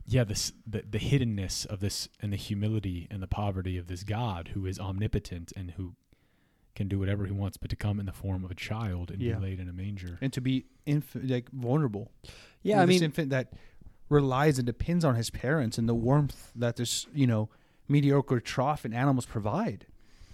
yeah, 0.05 0.23
this 0.23 0.53
the, 0.65 0.83
the 0.89 0.99
hiddenness 0.99 1.65
of 1.65 1.79
this 1.79 2.07
and 2.21 2.31
the 2.31 2.37
humility 2.37 3.07
and 3.09 3.21
the 3.21 3.27
poverty 3.27 3.77
of 3.77 3.87
this 3.87 4.03
God 4.03 4.51
who 4.53 4.65
is 4.67 4.79
omnipotent 4.79 5.51
and 5.55 5.71
who 5.71 5.95
can 6.77 6.87
do 6.87 6.97
whatever 6.99 7.25
he 7.25 7.31
wants, 7.33 7.57
but 7.57 7.69
to 7.71 7.75
come 7.75 7.99
in 7.99 8.05
the 8.05 8.13
form 8.13 8.45
of 8.45 8.51
a 8.51 8.55
child 8.55 9.11
and 9.11 9.21
Yeah. 9.21 9.35
be 9.35 9.41
laid 9.47 9.59
in 9.59 9.67
a 9.67 9.73
manger. 9.73 10.17
and 10.21 10.31
to 10.31 10.39
be 10.41 10.65
inf- 10.85 11.15
like 11.21 11.49
vulnerable. 11.51 12.11
Yeah, 12.23 12.29
You 12.63 12.75
know, 12.75 12.81
I 12.83 12.85
this 12.85 12.93
mean, 12.95 13.03
infant 13.03 13.29
that 13.31 13.53
relies 14.09 14.57
and 14.59 14.65
depends 14.65 15.03
on 15.03 15.15
his 15.15 15.29
parents 15.29 15.77
and 15.77 15.89
the 15.89 15.95
warmth 15.95 16.51
that 16.55 16.75
this 16.77 17.07
you 17.13 17.27
know 17.27 17.49
mediocre 17.89 18.39
trough 18.39 18.85
and 18.85 18.93
animals 18.93 19.25
provide. 19.25 19.85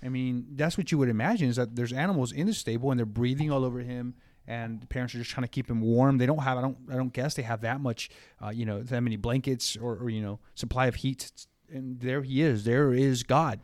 I 0.04 0.10
mean, 0.10 0.46
that's 0.56 0.78
what 0.78 0.92
you 0.92 0.98
would 1.00 1.10
imagine 1.10 1.48
is 1.50 1.56
that 1.56 1.76
there's 1.76 1.94
animals 1.94 2.32
in 2.32 2.46
the 2.48 2.54
stable 2.54 2.92
and 2.92 3.00
they're 3.00 3.06
breathing 3.22 3.50
all 3.52 3.64
over 3.64 3.80
him, 3.80 4.16
and 4.46 4.82
the 4.82 4.88
parents 4.88 5.16
are 5.16 5.20
just 5.20 5.32
trying 5.32 5.44
to 5.46 5.54
keep 5.58 5.70
him 5.70 5.80
warm. 5.82 6.18
They 6.18 6.26
don't 6.26 6.40
have, 6.44 6.58
I 6.58 6.62
don't, 6.62 6.78
I 6.92 6.96
don't 6.96 7.14
guess 7.14 7.36
they 7.36 7.44
have 7.44 7.62
that 7.62 7.80
much, 7.80 8.10
uh, 8.44 8.50
you 8.50 8.66
know, 8.66 8.84
that 8.84 9.02
many 9.02 9.16
blankets 9.16 9.78
or, 9.78 9.96
or 9.96 10.10
you 10.10 10.22
know, 10.22 10.40
supply 10.56 10.88
of 10.88 10.96
heat. 10.96 11.32
And 11.72 12.00
there 12.02 12.22
he 12.22 12.42
is. 12.42 12.66
There 12.66 12.92
is 12.94 13.24
God 13.24 13.60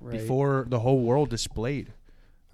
right. 0.00 0.18
before 0.18 0.66
the 0.68 0.80
whole 0.80 1.00
world 1.00 1.30
displayed. 1.30 1.92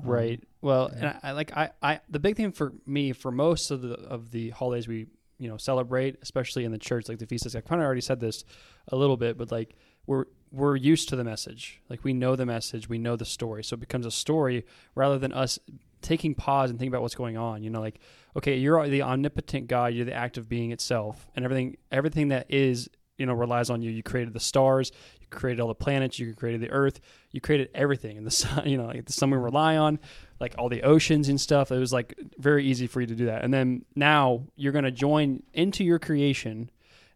Um, 0.03 0.09
Right. 0.09 0.43
Well, 0.61 0.91
yeah. 0.93 0.99
and 0.99 1.07
I, 1.09 1.19
I 1.23 1.33
like 1.33 1.57
I, 1.57 1.71
I 1.83 2.01
the 2.09 2.19
big 2.19 2.37
thing 2.37 2.53
for 2.53 2.73
me 2.87 3.13
for 3.13 3.31
most 3.31 3.71
of 3.71 3.83
the 3.83 3.95
of 3.95 4.31
the 4.31 4.51
holidays 4.51 4.89
we 4.89 5.07
you 5.39 5.49
know 5.49 5.57
celebrate, 5.57 6.19
especially 6.23 6.65
in 6.65 6.73
the 6.73 6.79
church, 6.79 7.09
like 7.09 7.19
the 7.19 7.27
feast 7.27 7.45
days. 7.45 7.57
I 7.57 7.61
kind 7.61 7.81
of 7.81 7.87
already 7.87 8.01
said 8.01 8.21
this 8.21 8.45
a 8.89 8.97
little 8.97 9.17
bit, 9.17 9.37
but 9.37 9.51
like 9.51 9.75
we're 10.07 10.27
we're 10.53 10.77
used 10.77 11.09
to 11.09 11.17
the 11.17 11.25
message. 11.25 11.81
Like 11.89 12.05
we 12.05 12.13
know 12.13 12.37
the 12.37 12.47
message, 12.47 12.89
we 12.89 12.99
know 12.99 13.17
the 13.17 13.25
story, 13.25 13.65
so 13.65 13.75
it 13.75 13.81
becomes 13.81 14.07
a 14.07 14.11
story 14.11 14.65
rather 14.95 15.19
than 15.19 15.33
us 15.33 15.59
taking 16.01 16.35
pause 16.35 16.71
and 16.71 16.79
thinking 16.79 16.93
about 16.93 17.03
what's 17.03 17.15
going 17.15 17.37
on. 17.37 17.63
You 17.63 17.71
know, 17.71 17.81
like 17.81 17.99
okay, 18.37 18.57
you're 18.57 18.89
the 18.89 19.03
omnipotent 19.03 19.67
God, 19.67 19.95
you're 19.95 20.05
the 20.05 20.15
active 20.15 20.49
being 20.49 20.71
itself, 20.71 21.27
and 21.35 21.45
everything 21.45 21.77
everything 21.91 22.29
that 22.29 22.47
is 22.49 22.89
you 23.19 23.27
know 23.27 23.35
relies 23.35 23.71
on 23.71 23.83
you. 23.83 23.91
You 23.91 24.03
created 24.03 24.35
the 24.35 24.41
stars, 24.41 24.93
created 25.33 25.61
all 25.61 25.69
the 25.69 25.75
planets, 25.75 26.19
you 26.19 26.35
created 26.35 26.61
the 26.61 26.71
earth, 26.71 27.01
you 27.31 27.41
created 27.41 27.71
everything, 27.75 28.17
and 28.17 28.27
the 28.27 28.31
sun. 28.43 28.69
You 28.69 28.79
know, 28.79 28.87
like 28.87 29.05
the 29.05 29.13
sun 29.13 29.31
we 29.31 29.39
rely 29.39 29.77
on, 29.77 29.99
like 30.41 30.55
all 30.59 30.69
the 30.69 30.83
oceans 30.83 31.29
and 31.29 31.41
stuff. 31.41 31.73
It 31.73 31.79
was 31.79 31.93
like 31.93 32.15
very 32.39 32.65
easy 32.65 32.87
for 32.87 33.01
you 33.01 33.07
to 33.07 33.15
do 33.15 33.27
that. 33.27 33.45
And 33.45 33.53
then 33.53 33.85
now 33.97 34.45
you're 34.57 34.73
going 34.73 34.85
to 34.85 34.91
join 34.91 35.43
into 35.53 35.85
your 35.85 35.99
creation, 35.99 36.71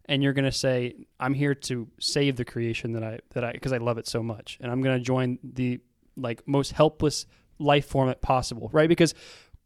and 0.05 0.21
you're 0.21 0.33
going 0.33 0.45
to 0.45 0.51
say, 0.51 0.95
"I'm 1.19 1.33
here 1.33 1.55
to 1.55 1.87
save 1.99 2.35
the 2.35 2.45
creation 2.45 2.93
that 2.93 3.03
I 3.03 3.19
that 3.31 3.43
I 3.43 3.51
because 3.53 3.73
I 3.73 3.77
love 3.77 3.97
it 3.97 4.07
so 4.07 4.21
much, 4.21 4.57
and 4.61 4.71
I'm 4.71 4.81
going 4.81 4.97
to 4.97 5.03
join 5.03 5.39
the 5.43 5.79
like 6.15 6.47
most 6.47 6.71
helpless 6.71 7.25
life 7.59 7.85
form 7.85 8.13
possible, 8.21 8.69
right? 8.73 8.89
Because 8.89 9.13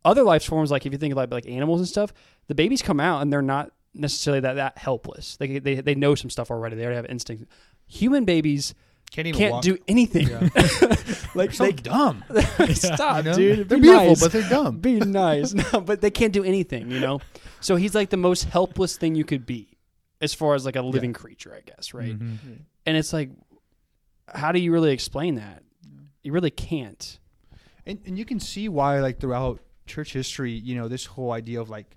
other 0.03 0.23
life 0.23 0.43
forms, 0.43 0.71
like 0.71 0.85
if 0.85 0.91
you 0.91 0.97
think 0.97 1.11
about 1.11 1.31
like 1.31 1.47
animals 1.47 1.79
and 1.79 1.87
stuff, 1.87 2.13
the 2.47 2.55
babies 2.55 2.81
come 2.81 2.99
out 2.99 3.21
and 3.21 3.31
they're 3.31 3.41
not 3.41 3.71
necessarily 3.93 4.39
that 4.41 4.53
that 4.53 4.77
helpless. 4.77 5.37
They 5.37 5.59
they 5.59 5.75
they 5.75 5.95
know 5.95 6.15
some 6.15 6.29
stuff 6.29 6.51
already. 6.51 6.75
They 6.75 6.83
already 6.83 6.97
have 6.97 7.05
instinct. 7.05 7.45
Human 7.91 8.23
babies 8.25 8.73
Can't 9.11 9.27
even 9.27 9.37
can't 9.37 9.51
walk. 9.53 9.63
do 9.63 9.77
anything. 9.87 10.29
like 11.35 11.51
so 11.53 11.65
they 11.65 11.71
dumb. 11.73 12.23
stop, 12.73 13.25
You 13.25 13.31
know? 13.31 13.35
dude. 13.37 13.69
They're 13.69 13.77
Be 13.77 13.81
beautiful, 13.83 14.07
nice. 14.07 14.21
but 14.21 14.31
they're 14.31 14.49
dumb. 14.49 14.77
Be 14.79 14.99
nice. 14.99 15.53
No, 15.73 15.81
but 15.81 15.99
they 16.01 16.11
can't 16.11 16.33
do 16.33 16.43
anything. 16.43 16.89
You 16.89 16.99
know. 16.99 17.19
So 17.59 17.75
he's 17.75 17.93
like 17.93 18.09
the 18.09 18.17
most 18.17 18.45
helpless 18.45 18.97
thing 18.97 19.15
you 19.15 19.23
could 19.25 19.45
be, 19.45 19.77
as 20.21 20.33
far 20.33 20.55
as 20.55 20.65
like 20.65 20.75
a 20.77 20.81
living 20.81 21.13
creature, 21.13 21.53
I 21.53 21.61
guess, 21.61 21.93
right? 21.93 22.17
Mhm. 22.17 22.37
And 22.85 22.97
it's 22.97 23.13
like, 23.13 23.29
how 24.27 24.51
do 24.51 24.59
you 24.59 24.71
really 24.71 24.91
explain 24.91 25.35
that? 25.35 25.63
You 26.23 26.31
really 26.31 26.49
can't. 26.51 27.19
And 27.85 27.99
and 28.05 28.17
you 28.17 28.25
can 28.25 28.39
see 28.39 28.69
why 28.69 28.99
like 29.01 29.19
throughout 29.19 29.59
church 29.85 30.13
history, 30.13 30.53
you 30.53 30.75
know, 30.75 30.87
this 30.87 31.05
whole 31.05 31.31
idea 31.31 31.59
of 31.59 31.69
like 31.69 31.87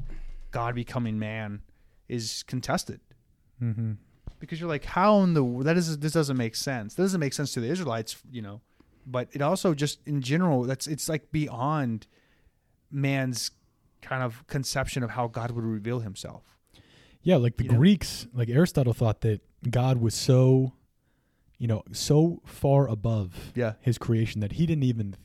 God 0.51 0.75
becoming 0.75 1.19
man 1.19 1.61
is 2.09 2.43
contested. 2.49 3.01
Mhm. 3.63 3.99
Because 4.45 4.61
you're 4.61 4.69
like, 4.69 4.85
how 4.85 5.21
in 5.23 5.35
the 5.35 5.43
that 5.65 5.77
is 5.77 5.99
this 5.99 6.13
doesn't 6.13 6.37
make 6.37 6.55
sense. 6.55 6.95
That 6.95 7.03
doesn't 7.03 7.21
make 7.21 7.33
sense 7.33 7.53
to 7.55 7.61
the 7.61 7.69
Israelites, 7.69 8.17
you 8.31 8.43
know. 8.43 8.61
But 9.07 9.29
it 9.33 9.43
also 9.43 9.75
just 9.75 10.01
in 10.07 10.21
general, 10.23 10.63
that's 10.63 10.87
it's 10.87 11.09
like 11.09 11.31
beyond 11.33 12.07
man's 12.91 13.51
kind 14.03 14.23
of 14.23 14.47
conception 14.47 15.03
of 15.03 15.11
how 15.11 15.27
God 15.29 15.51
would 15.51 15.65
reveal 15.65 16.01
himself. 16.01 16.43
Yeah, 17.23 17.37
like 17.37 17.57
the 17.57 17.65
You 17.65 17.71
know? 17.71 17.79
Greeks, 17.79 18.27
like 18.35 18.49
Aristotle 18.51 18.93
thought 18.93 19.23
that 19.23 19.41
God 19.71 19.99
was 20.01 20.15
so, 20.15 20.73
you 21.59 21.67
know, 21.67 21.83
so 21.93 22.43
far 22.45 22.87
above 22.87 23.53
Yeah. 23.55 23.75
his 23.81 23.97
creation 23.97 24.41
that 24.43 24.53
he 24.53 24.67
didn't 24.67 24.85
even 24.85 25.17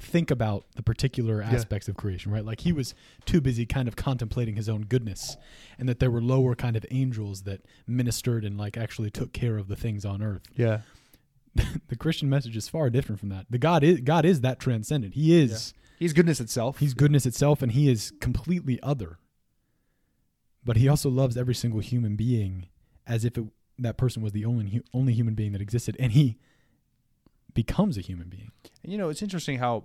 think 0.00 0.30
about 0.30 0.64
the 0.76 0.82
particular 0.82 1.42
aspects 1.42 1.86
of 1.88 1.96
creation, 1.96 2.32
right? 2.32 2.44
Like 2.44 2.60
he 2.60 2.72
was 2.72 2.94
too 3.26 3.40
busy 3.40 3.66
kind 3.66 3.86
of 3.86 3.96
contemplating 3.96 4.56
his 4.56 4.68
own 4.68 4.82
goodness 4.82 5.36
and 5.78 5.88
that 5.88 6.00
there 6.00 6.10
were 6.10 6.22
lower 6.22 6.54
kind 6.54 6.76
of 6.76 6.86
angels 6.90 7.42
that 7.42 7.60
ministered 7.86 8.44
and 8.44 8.58
like 8.58 8.76
actually 8.76 9.10
took 9.10 9.32
care 9.32 9.58
of 9.58 9.68
the 9.68 9.76
things 9.76 10.04
on 10.04 10.22
earth. 10.22 10.42
Yeah. 10.56 10.80
the 11.88 11.96
Christian 11.96 12.30
message 12.30 12.56
is 12.56 12.68
far 12.68 12.90
different 12.90 13.20
from 13.20 13.28
that. 13.28 13.46
The 13.50 13.58
God 13.58 13.84
is 13.84 14.00
God 14.00 14.24
is 14.24 14.40
that 14.40 14.58
transcendent. 14.58 15.14
He 15.14 15.38
is 15.38 15.74
He's 16.00 16.14
goodness 16.14 16.40
itself. 16.40 16.78
He's 16.78 16.94
goodness 16.94 17.26
itself, 17.26 17.60
and 17.60 17.72
he 17.72 17.90
is 17.90 18.12
completely 18.20 18.80
other. 18.82 19.18
But 20.64 20.78
he 20.78 20.88
also 20.88 21.10
loves 21.10 21.36
every 21.36 21.54
single 21.54 21.80
human 21.80 22.16
being 22.16 22.68
as 23.06 23.24
if 23.24 23.36
it, 23.36 23.44
that 23.78 23.98
person 23.98 24.22
was 24.22 24.32
the 24.32 24.46
only 24.46 24.80
only 24.94 25.12
human 25.12 25.34
being 25.34 25.52
that 25.52 25.60
existed, 25.60 25.96
and 26.00 26.12
he 26.12 26.38
becomes 27.54 27.96
a 27.96 28.00
human 28.00 28.28
being. 28.28 28.52
And 28.82 28.92
you 28.92 28.98
know, 28.98 29.08
it's 29.08 29.22
interesting 29.22 29.58
how 29.58 29.84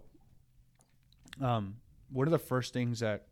um, 1.42 1.78
one 2.10 2.28
of 2.28 2.32
the 2.32 2.40
first 2.40 2.74
things 2.74 3.00
that 3.00 3.28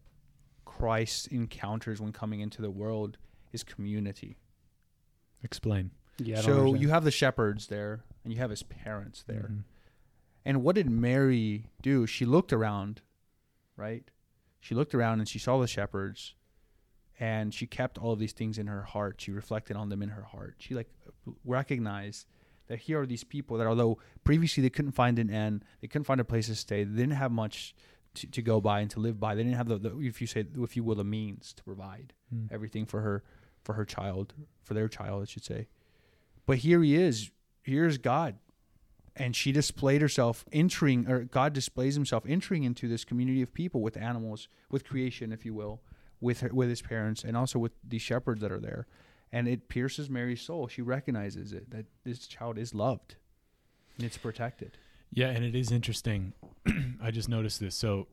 Christ 0.65 1.27
encounters 1.27 2.01
when 2.01 2.11
coming 2.11 2.39
into 2.39 2.61
the 2.61 2.71
world 2.71 3.17
is 3.51 3.63
community. 3.63 4.37
Explain. 5.43 5.91
Yeah. 6.17 6.41
So 6.41 6.51
understand. 6.51 6.81
you 6.81 6.89
have 6.89 7.03
the 7.03 7.11
shepherds 7.11 7.67
there, 7.67 8.03
and 8.23 8.33
you 8.33 8.39
have 8.39 8.49
his 8.49 8.63
parents 8.63 9.23
there. 9.27 9.49
Mhm. 9.51 9.63
And 10.45 10.63
what 10.63 10.75
did 10.75 10.89
Mary 10.89 11.69
do? 11.81 12.05
She 12.05 12.25
looked 12.25 12.51
around, 12.51 13.01
right? 13.77 14.09
She 14.59 14.75
looked 14.75 14.93
around 14.93 15.19
and 15.19 15.27
she 15.27 15.39
saw 15.39 15.59
the 15.59 15.67
shepherds, 15.67 16.35
and 17.19 17.53
she 17.53 17.65
kept 17.65 17.97
all 17.97 18.13
of 18.13 18.19
these 18.19 18.33
things 18.33 18.57
in 18.57 18.67
her 18.67 18.83
heart. 18.83 19.21
She 19.21 19.31
reflected 19.31 19.75
on 19.75 19.89
them 19.89 20.01
in 20.01 20.09
her 20.09 20.23
heart. 20.23 20.55
She 20.59 20.73
like 20.73 20.89
recognized 21.45 22.27
that 22.67 22.79
here 22.79 23.01
are 23.01 23.05
these 23.05 23.23
people 23.23 23.57
that 23.57 23.67
although 23.67 23.97
previously 24.23 24.61
they 24.63 24.69
couldn't 24.69 24.91
find 24.91 25.19
an 25.19 25.29
inn, 25.29 25.63
they 25.81 25.87
couldn't 25.87 26.05
find 26.05 26.19
a 26.21 26.25
place 26.25 26.47
to 26.47 26.55
stay, 26.55 26.83
they 26.83 27.01
didn't 27.01 27.15
have 27.17 27.31
much 27.31 27.75
to, 28.15 28.27
to 28.27 28.41
go 28.41 28.61
by 28.61 28.79
and 28.79 28.91
to 28.91 28.99
live 28.99 29.19
by. 29.19 29.35
They 29.35 29.43
didn't 29.43 29.57
have 29.57 29.67
the, 29.67 29.77
the 29.77 29.97
if 29.99 30.21
you 30.21 30.27
say 30.27 30.45
if 30.57 30.75
you 30.75 30.83
will 30.83 30.95
the 30.95 31.03
means 31.03 31.53
to 31.53 31.63
provide 31.63 32.13
Mm. 32.33 32.51
everything 32.51 32.85
for 32.85 33.01
her 33.01 33.23
for 33.63 33.73
her 33.73 33.85
child 33.85 34.33
for 34.63 34.73
their 34.73 34.87
child 34.87 35.21
I 35.21 35.25
should 35.25 35.43
say. 35.43 35.67
But 36.45 36.59
here 36.59 36.81
he 36.81 36.95
is. 36.95 37.29
Here's 37.61 37.97
God. 37.97 38.35
And 39.15 39.35
she 39.35 39.51
displayed 39.51 40.01
herself 40.01 40.43
entering 40.51 41.07
or 41.07 41.25
God 41.25 41.53
displays 41.53 41.93
himself 41.95 42.23
entering 42.27 42.63
into 42.63 42.87
this 42.87 43.05
community 43.05 43.41
of 43.43 43.53
people 43.53 43.81
with 43.81 43.95
animals, 43.97 44.47
with 44.71 44.83
creation 44.87 45.31
if 45.31 45.45
you 45.45 45.53
will, 45.53 45.81
with 46.19 46.39
her, 46.41 46.49
with 46.51 46.69
his 46.69 46.81
parents 46.81 47.23
and 47.23 47.37
also 47.37 47.59
with 47.59 47.73
these 47.87 48.01
shepherds 48.01 48.41
that 48.41 48.51
are 48.51 48.59
there. 48.59 48.87
And 49.33 49.47
it 49.47 49.67
pierces 49.67 50.09
Mary's 50.09 50.41
soul. 50.41 50.67
She 50.67 50.81
recognizes 50.83 51.51
it 51.53 51.71
that 51.71 51.85
this 52.05 52.27
child 52.27 52.57
is 52.59 52.73
loved 52.75 53.15
and 53.97 54.05
it's 54.05 54.17
protected. 54.17 54.77
Yeah, 55.11 55.29
and 55.29 55.43
it 55.43 55.55
is 55.55 55.71
interesting. 55.71 56.33
I 57.01 57.09
just 57.11 57.27
noticed 57.29 57.59
this. 57.59 57.75
So 57.75 58.07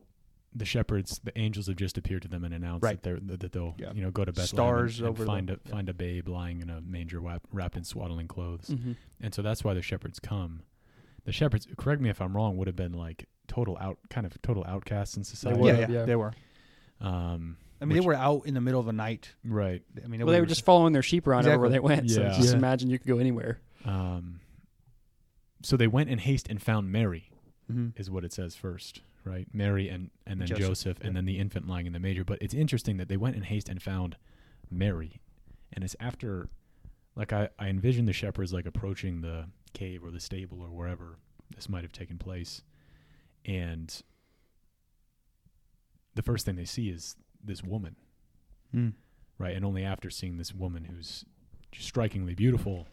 the 0.53 0.65
shepherds, 0.65 1.21
the 1.23 1.31
angels 1.37 1.67
have 1.67 1.75
just 1.77 1.97
appeared 1.97 2.23
to 2.23 2.27
them 2.27 2.43
and 2.43 2.53
announced 2.53 2.83
Right. 2.83 3.01
that 3.01 3.03
they're 3.27 3.37
that 3.37 3.51
they'll 3.53 3.75
Yeah. 3.77 3.93
you 3.93 4.01
know 4.01 4.11
go 4.11 4.25
to 4.25 4.31
Bethlehem 4.33 4.47
Stars 4.47 4.99
and, 4.99 5.07
and 5.09 5.15
over 5.15 5.25
find 5.25 5.47
the- 5.49 5.59
a 5.63 5.69
find 5.69 5.87
a 5.89 5.93
babe 5.93 6.27
lying 6.27 6.59
in 6.61 6.69
a 6.71 6.81
manger 6.81 7.19
wrap, 7.19 7.43
wrapped 7.51 7.77
in 7.77 7.83
swaddling 7.83 8.27
clothes. 8.27 8.69
Mhm. 8.71 8.95
And 9.21 9.33
so 9.33 9.41
that's 9.43 9.63
why 9.63 9.73
the 9.75 9.81
shepherds 9.83 10.19
come. 10.19 10.63
The 11.25 11.31
shepherds, 11.31 11.67
correct 11.77 12.01
me 12.01 12.09
if 12.09 12.19
I'm 12.19 12.35
wrong, 12.35 12.57
would 12.57 12.67
have 12.67 12.75
been 12.75 12.93
like 12.93 13.29
total 13.47 13.77
out, 13.79 13.99
kind 14.09 14.25
of 14.25 14.41
total 14.41 14.63
outcasts 14.65 15.15
in 15.17 15.23
society. 15.23 15.59
were, 15.59 15.67
yeah, 15.67 15.79
yeah, 15.81 15.87
yeah. 15.89 16.05
they 16.05 16.15
were. 16.15 16.33
Um, 16.99 17.57
I 17.81 17.85
mean, 17.85 17.95
which- 17.97 18.03
they 18.03 18.07
were 18.07 18.13
out 18.13 18.45
in 18.45 18.53
the 18.53 18.61
middle 18.61 18.79
of 18.79 18.85
the 18.85 18.93
night. 18.93 19.33
right. 19.43 19.81
I 20.03 20.07
mean, 20.07 20.23
Well, 20.25 20.31
they 20.33 20.39
were 20.39 20.45
just 20.45 20.63
following 20.63 20.93
their 20.93 21.01
sheep 21.01 21.25
around 21.27 21.47
everywhere 21.47 21.69
they 21.69 21.79
went. 21.79 22.09
So 22.11 22.23
just 22.29 22.51
Yeah. 22.51 22.57
imagine 22.57 22.89
you 22.89 22.99
could 22.99 23.07
go 23.07 23.17
anywhere. 23.17 23.59
Um, 23.85 24.39
so 25.63 25.75
they 25.77 25.87
went 25.87 26.09
in 26.09 26.19
haste 26.19 26.47
and 26.49 26.61
found 26.61 26.91
Mary, 26.91 27.31
Mhm. 27.71 27.99
is 27.99 28.09
what 28.11 28.23
it 28.23 28.31
says 28.33 28.55
first, 28.55 29.01
right? 29.23 29.47
Mary 29.53 29.89
and 29.89 30.11
and 30.27 30.39
then 30.39 30.47
Joseph, 30.47 30.67
Joseph, 30.67 30.97
and 30.99 31.07
yeah. 31.07 31.13
then 31.13 31.25
the 31.25 31.39
infant 31.39 31.67
lying 31.67 31.87
in 31.87 31.93
the 31.93 31.99
manger. 31.99 32.23
But 32.23 32.39
it's 32.41 32.53
interesting 32.53 32.97
that 32.97 33.07
they 33.07 33.17
went 33.17 33.35
in 33.35 33.43
haste 33.43 33.67
and 33.69 33.81
found 33.81 34.15
Mary, 34.69 35.19
and 35.73 35.83
it's 35.83 35.95
after, 35.99 36.49
like 37.15 37.33
I 37.33 37.49
I 37.59 37.67
envision 37.69 38.05
the 38.05 38.13
shepherds 38.13 38.53
like 38.53 38.65
approaching 38.67 39.21
the 39.21 39.49
cave 39.73 40.03
or 40.03 40.11
the 40.11 40.19
stable 40.19 40.61
or 40.61 40.69
wherever 40.69 41.17
this 41.55 41.67
might 41.69 41.83
have 41.83 41.91
taken 41.91 42.17
place, 42.17 42.61
and 43.45 44.01
the 46.15 46.21
first 46.21 46.45
thing 46.45 46.55
they 46.55 46.65
see 46.65 46.89
is 46.89 47.15
this 47.43 47.63
woman, 47.63 47.95
Mm. 48.73 48.93
right? 49.37 49.55
And 49.55 49.65
only 49.65 49.83
after 49.83 50.09
seeing 50.09 50.37
this 50.37 50.53
woman 50.53 50.85
who's 50.85 51.25
strikingly 51.73 52.35
beautiful, 52.35 52.87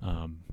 um, 0.00 0.44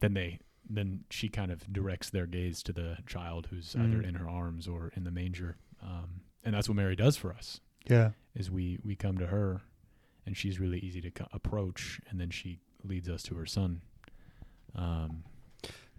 then 0.00 0.14
they 0.14 0.38
then 0.68 1.04
she 1.10 1.28
kind 1.28 1.50
of 1.50 1.70
directs 1.70 2.08
their 2.08 2.26
gaze 2.26 2.62
to 2.62 2.72
the 2.72 2.96
child 3.06 3.48
who's 3.50 3.74
either 3.76 3.98
Mm. 3.98 4.06
in 4.08 4.14
her 4.14 4.28
arms 4.28 4.66
or 4.66 4.88
in 4.96 5.04
the 5.04 5.10
manger, 5.10 5.56
um, 5.82 6.22
and 6.44 6.54
that's 6.54 6.68
what 6.68 6.76
Mary 6.76 6.96
does 6.96 7.16
for 7.16 7.32
us. 7.32 7.60
Yeah. 7.90 8.12
Is 8.34 8.50
we 8.50 8.78
we 8.82 8.94
come 8.96 9.18
to 9.18 9.26
her, 9.26 9.62
and 10.24 10.36
she's 10.36 10.58
really 10.60 10.78
easy 10.78 11.00
to 11.02 11.10
co- 11.10 11.28
approach, 11.32 12.00
and 12.08 12.18
then 12.20 12.30
she 12.30 12.60
leads 12.84 13.08
us 13.08 13.22
to 13.24 13.34
her 13.34 13.44
son. 13.44 13.82
Um, 14.74 15.24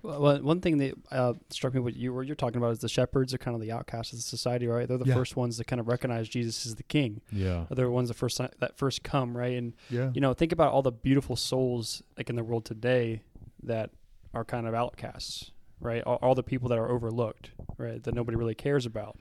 Well, 0.03 0.41
one 0.41 0.59
thing 0.59 0.79
that 0.79 0.93
uh, 1.11 1.33
struck 1.49 1.73
me 1.73 1.79
what 1.79 1.95
you 1.95 2.11
were 2.13 2.23
you're 2.23 2.35
talking 2.35 2.57
about 2.57 2.71
is 2.73 2.79
the 2.79 2.89
shepherds 2.89 3.33
are 3.33 3.37
kind 3.37 3.55
of 3.55 3.61
the 3.61 3.71
outcasts 3.71 4.11
of 4.11 4.19
the 4.19 4.23
society, 4.23 4.67
right? 4.67 4.85
They're 4.87 4.97
the 4.97 5.05
Yeah. 5.05 5.13
first 5.13 5.37
ones 5.37 5.57
that 5.57 5.65
kind 5.67 5.79
of 5.79 5.87
recognize 5.87 6.27
Jesus 6.27 6.65
as 6.65 6.75
the 6.75 6.83
king. 6.83 7.21
yeah, 7.31 7.65
They're 7.71 7.85
the 7.85 7.91
ones 7.91 8.09
that 8.09 8.15
first 8.15 8.37
that 8.37 8.77
first 8.77 9.03
come, 9.03 9.35
right? 9.35 9.57
And 9.57 9.73
Yeah. 9.89 10.11
you 10.13 10.19
know, 10.21 10.33
think 10.33 10.51
about 10.51 10.73
all 10.73 10.81
the 10.81 10.91
beautiful 10.91 11.35
souls 11.37 12.03
like 12.17 12.29
in 12.29 12.35
the 12.35 12.43
world 12.43 12.65
today 12.65 13.21
that 13.63 13.91
are 14.33 14.43
kind 14.43 14.67
of 14.67 14.73
outcasts, 14.73 15.51
right? 15.79 16.03
All, 16.03 16.17
all 16.21 16.35
the 16.35 16.43
people 16.43 16.67
that 16.69 16.77
are 16.77 16.89
overlooked, 16.89 17.51
right? 17.77 18.03
That 18.03 18.13
nobody 18.13 18.35
really 18.37 18.55
cares 18.55 18.85
about, 18.85 19.17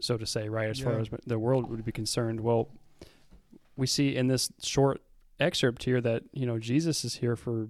so 0.00 0.18
to 0.18 0.26
say, 0.26 0.50
right? 0.50 0.68
As 0.68 0.78
far 0.80 0.98
as 1.00 1.08
the 1.26 1.38
world 1.38 1.70
would 1.70 1.82
be 1.84 1.92
concerned. 1.92 2.40
Well, 2.40 2.68
we 3.74 3.86
see 3.86 4.14
in 4.16 4.26
this 4.26 4.52
short 4.62 5.00
excerpt 5.40 5.84
here 5.84 6.00
that 6.02 6.24
you 6.32 6.44
know 6.44 6.58
Jesus 6.58 7.04
is 7.06 7.14
here 7.16 7.36
for 7.36 7.68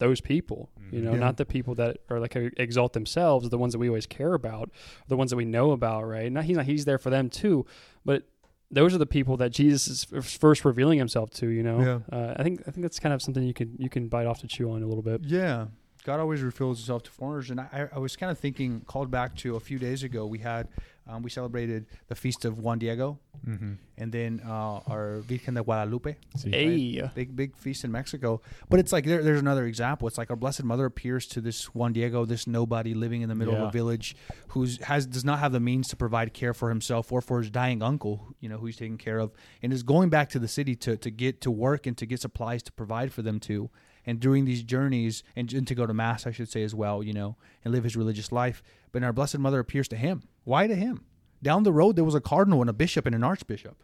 those 0.00 0.20
people, 0.20 0.68
you 0.90 1.00
know, 1.00 1.12
Yeah. 1.12 1.20
not 1.20 1.36
the 1.36 1.44
people 1.46 1.76
that 1.76 1.98
are 2.10 2.18
like 2.18 2.34
exalt 2.34 2.92
themselves, 2.94 3.48
the 3.48 3.56
ones 3.58 3.72
that 3.72 3.78
we 3.78 3.88
always 3.88 4.06
care 4.06 4.34
about, 4.34 4.70
the 5.06 5.16
ones 5.16 5.30
that 5.30 5.36
we 5.36 5.44
know 5.44 5.70
about, 5.70 6.02
right? 6.08 6.30
Not 6.32 6.44
he's 6.44 6.56
not 6.56 6.66
he's 6.66 6.84
there 6.84 6.98
for 6.98 7.10
them 7.10 7.30
too, 7.30 7.64
but 8.04 8.24
those 8.72 8.94
are 8.94 8.98
the 8.98 9.06
people 9.06 9.36
that 9.36 9.50
Jesus 9.52 9.86
is 9.88 10.04
first 10.38 10.64
revealing 10.64 10.98
himself 10.98 11.30
to. 11.30 11.48
You 11.48 11.62
know, 11.62 11.80
Yeah. 11.80 11.98
uh, 12.18 12.34
I 12.36 12.42
think 12.42 12.62
I 12.66 12.70
think 12.72 12.82
that's 12.82 12.98
kind 12.98 13.12
of 13.14 13.22
something 13.22 13.42
you 13.44 13.54
can 13.54 13.76
you 13.78 13.88
can 13.88 14.08
bite 14.08 14.26
off 14.26 14.40
to 14.40 14.46
chew 14.48 14.70
on 14.72 14.82
a 14.82 14.86
little 14.86 15.02
bit. 15.02 15.20
Yeah. 15.24 15.66
God 16.04 16.18
always 16.18 16.40
reveals 16.40 16.78
himself 16.78 17.02
to 17.04 17.10
foreigners. 17.10 17.50
And 17.50 17.60
I, 17.60 17.88
I 17.94 17.98
was 17.98 18.16
kind 18.16 18.32
of 18.32 18.38
thinking, 18.38 18.80
called 18.86 19.10
back 19.10 19.36
to 19.42 19.56
a 19.56 19.60
few 19.60 19.78
days 19.78 20.02
ago, 20.02 20.24
we 20.24 20.38
had, 20.38 20.66
um, 21.10 21.22
we 21.22 21.30
celebrated 21.30 21.86
the 22.08 22.14
feast 22.14 22.44
of 22.44 22.58
Juan 22.58 22.78
Diego 22.78 23.18
Mm-hmm. 23.48 23.72
and 23.96 24.12
then 24.12 24.42
uh, 24.46 24.80
our 24.86 25.20
Virgen 25.20 25.54
de 25.54 25.62
Guadalupe. 25.62 26.14
Hey, 26.44 26.66
Big, 27.14 27.34
big 27.34 27.56
feast 27.56 27.84
in 27.84 27.90
Mexico. 27.90 28.42
But 28.68 28.80
it's 28.80 28.92
like, 28.92 29.06
there, 29.06 29.22
there's 29.22 29.40
another 29.40 29.64
example. 29.64 30.08
It's 30.08 30.18
like 30.18 30.28
our 30.28 30.36
Blessed 30.36 30.62
Mother 30.64 30.84
appears 30.84 31.26
to 31.28 31.40
this 31.40 31.74
Juan 31.74 31.94
Diego, 31.94 32.26
this 32.26 32.46
nobody 32.46 32.92
living 32.92 33.22
in 33.22 33.30
the 33.30 33.34
middle 33.34 33.54
of 33.54 33.62
a 33.68 33.70
village 33.70 34.14
who 34.48 34.66
has 34.82 35.06
does 35.06 35.24
not 35.24 35.38
have 35.38 35.52
the 35.52 35.60
means 35.60 35.88
to 35.88 35.96
provide 35.96 36.34
care 36.34 36.52
for 36.52 36.68
himself 36.68 37.10
or 37.10 37.22
for 37.22 37.38
his 37.40 37.48
dying 37.50 37.82
uncle, 37.82 38.34
you 38.40 38.48
know, 38.50 38.58
who 38.58 38.66
he's 38.66 38.76
taking 38.76 38.98
care 38.98 39.18
of, 39.18 39.32
and 39.62 39.72
is 39.72 39.82
going 39.82 40.10
back 40.10 40.28
to 40.30 40.38
the 40.38 40.48
city 40.48 40.74
to, 40.76 40.98
to 40.98 41.10
get 41.10 41.40
to 41.40 41.50
work 41.50 41.86
and 41.86 41.96
to 41.96 42.04
get 42.04 42.20
supplies 42.20 42.62
to 42.64 42.72
provide 42.72 43.10
for 43.10 43.22
them 43.22 43.40
too. 43.40 43.70
And 44.04 44.20
during 44.20 44.44
these 44.44 44.62
journeys, 44.62 45.22
and, 45.34 45.50
and 45.54 45.66
to 45.66 45.74
go 45.74 45.86
to 45.86 45.94
mass, 45.94 46.26
I 46.26 46.32
should 46.32 46.50
say 46.50 46.62
as 46.62 46.74
well, 46.74 47.02
you 47.02 47.14
know, 47.14 47.36
and 47.64 47.72
live 47.72 47.84
his 47.84 47.96
religious 47.96 48.32
life. 48.32 48.62
But 48.92 49.02
our 49.02 49.12
Blessed 49.14 49.38
Mother 49.38 49.60
appears 49.60 49.88
to 49.88 49.96
him. 49.96 50.24
Why 50.44 50.66
to 50.66 50.74
him? 50.74 51.04
Down 51.42 51.62
the 51.62 51.72
road, 51.72 51.96
there 51.96 52.04
was 52.04 52.14
a 52.14 52.20
cardinal 52.20 52.60
and 52.60 52.68
a 52.70 52.72
bishop 52.74 53.06
and 53.06 53.14
an 53.14 53.24
archbishop, 53.24 53.82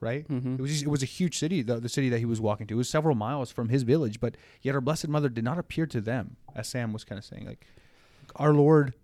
right? 0.00 0.26
Mhm. 0.28 0.58
It 0.58 0.62
was 0.62 0.82
it 0.82 0.88
was 0.88 1.02
a 1.02 1.06
huge 1.06 1.38
city, 1.38 1.62
the, 1.62 1.80
the 1.80 1.88
city 1.88 2.08
that 2.10 2.18
he 2.18 2.24
was 2.24 2.40
walking 2.40 2.66
to. 2.66 2.74
It 2.74 2.76
was 2.76 2.88
several 2.90 3.14
miles 3.14 3.50
from 3.50 3.68
his 3.70 3.82
village, 3.82 4.20
but 4.20 4.36
yet 4.60 4.74
our 4.74 4.80
Blessed 4.80 5.08
Mother 5.08 5.28
did 5.28 5.44
not 5.44 5.58
appear 5.58 5.86
to 5.86 6.00
them, 6.00 6.36
as 6.54 6.68
Sam 6.68 6.92
was 6.92 7.04
kind 7.04 7.18
of 7.18 7.24
saying. 7.24 7.46
Like 7.46 7.66
our 8.36 8.52
Lord 8.52 8.94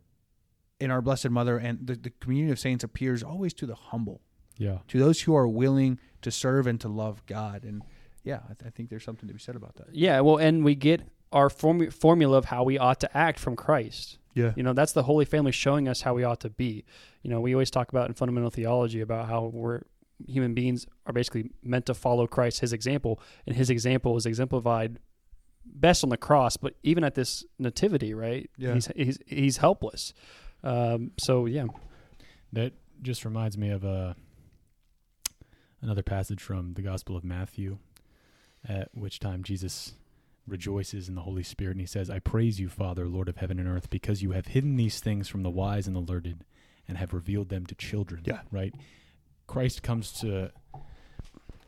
and 0.81 0.93
our 0.93 1.01
Blessed 1.01 1.31
Mother 1.31 1.57
and 1.59 1.87
the, 1.87 1.95
the 1.97 2.11
community 2.11 2.53
of 2.53 2.59
saints 2.59 2.85
appears 2.85 3.23
always 3.23 3.53
to 3.55 3.67
the 3.67 3.75
humble, 3.75 4.21
Yeah. 4.59 4.79
to 4.89 4.99
those 4.99 5.23
who 5.23 5.35
are 5.35 5.49
willing 5.49 5.99
to 6.23 6.31
serve 6.31 6.67
and 6.67 6.81
to 6.83 6.89
love 6.89 7.25
God. 7.27 7.65
And 7.65 7.83
yeah, 8.23 8.41
I, 8.45 8.55
th- 8.55 8.67
I 8.67 8.71
think 8.71 8.89
there's 8.91 9.03
something 9.05 9.27
to 9.29 9.33
be 9.35 9.41
said 9.41 9.57
about 9.57 9.77
that. 9.77 9.87
yeah. 9.95 10.21
Well, 10.21 10.37
and 10.37 10.65
we 10.65 10.75
get 10.75 11.03
our 11.33 11.49
formu- 11.49 11.93
formula 11.93 12.39
of 12.39 12.47
how 12.47 12.63
we 12.65 12.79
ought 12.79 13.01
to 13.01 13.17
act 13.17 13.39
from 13.39 13.57
Christ. 13.57 14.19
Yeah. 14.39 14.53
You 14.57 14.63
know, 14.63 14.73
that's 14.73 14.93
the 14.93 15.03
Holy 15.03 15.25
Family 15.25 15.53
showing 15.53 15.89
us 15.89 16.01
how 16.03 16.15
we 16.15 16.25
ought 16.25 16.41
to 16.41 16.51
be. 16.51 16.85
You 17.23 17.31
know, 17.31 17.41
we 17.41 17.55
always 17.55 17.71
talk 17.71 17.91
about 17.91 18.09
in 18.09 18.15
fundamental 18.15 18.51
theology 18.51 19.01
about 19.01 19.29
how 19.29 19.47
we're 19.47 19.83
human 20.27 20.55
beings 20.55 20.87
are 21.07 21.13
basically 21.13 21.51
meant 21.63 21.87
to 21.87 21.95
follow 21.95 22.27
Christ, 22.27 22.61
his 22.61 22.73
example, 22.73 23.21
and 23.47 23.57
his 23.57 23.71
example 23.71 24.17
is 24.17 24.27
exemplified 24.27 24.99
best 25.65 26.03
on 26.03 26.11
the 26.11 26.17
cross, 26.17 26.57
but 26.57 26.75
even 26.83 27.05
at 27.05 27.15
this 27.15 27.45
nativity, 27.59 28.15
right? 28.15 28.51
Yeah. 28.57 28.75
He's 28.75 28.89
he's 28.97 29.19
he's 29.27 29.57
helpless. 29.59 30.15
Um, 30.65 31.13
so 31.19 31.47
yeah, 31.47 31.67
That 32.53 32.73
just 33.03 33.25
reminds 33.25 33.57
me 33.57 33.71
of 33.71 33.85
uh, 33.85 34.15
another 35.83 36.03
passage 36.03 36.43
from 36.43 36.75
the 36.75 36.83
Gospel 36.83 37.17
of 37.17 37.25
Matthew, 37.25 37.79
at 38.69 38.89
which 38.93 39.21
time 39.21 39.45
Jesus 39.45 39.93
rejoices 40.49 41.09
in 41.09 41.15
the 41.15 41.23
Holy 41.23 41.43
Spirit 41.43 41.73
and 41.73 41.81
he 41.81 41.87
says, 41.87 42.11
I 42.11 42.19
praise 42.19 42.59
you, 42.59 42.69
Father, 42.69 43.07
Lord 43.07 43.29
of 43.29 43.37
heaven 43.37 43.59
and 43.59 43.69
earth, 43.69 43.91
because 43.91 44.23
you 44.23 44.33
have 44.33 44.49
hidden 44.49 44.77
these 44.77 45.01
things 45.01 45.29
from 45.29 45.43
the 45.43 45.51
wise 45.51 45.87
and 45.87 45.95
the 45.95 46.01
learned 46.01 46.45
and 46.87 46.99
have 46.99 47.13
revealed 47.13 47.49
them 47.49 47.67
to 47.67 47.75
children. 47.75 48.23
Yeah. 48.25 48.41
Right? 48.51 48.75
Christ 49.47 49.83
comes 49.83 50.13
to. 50.21 50.51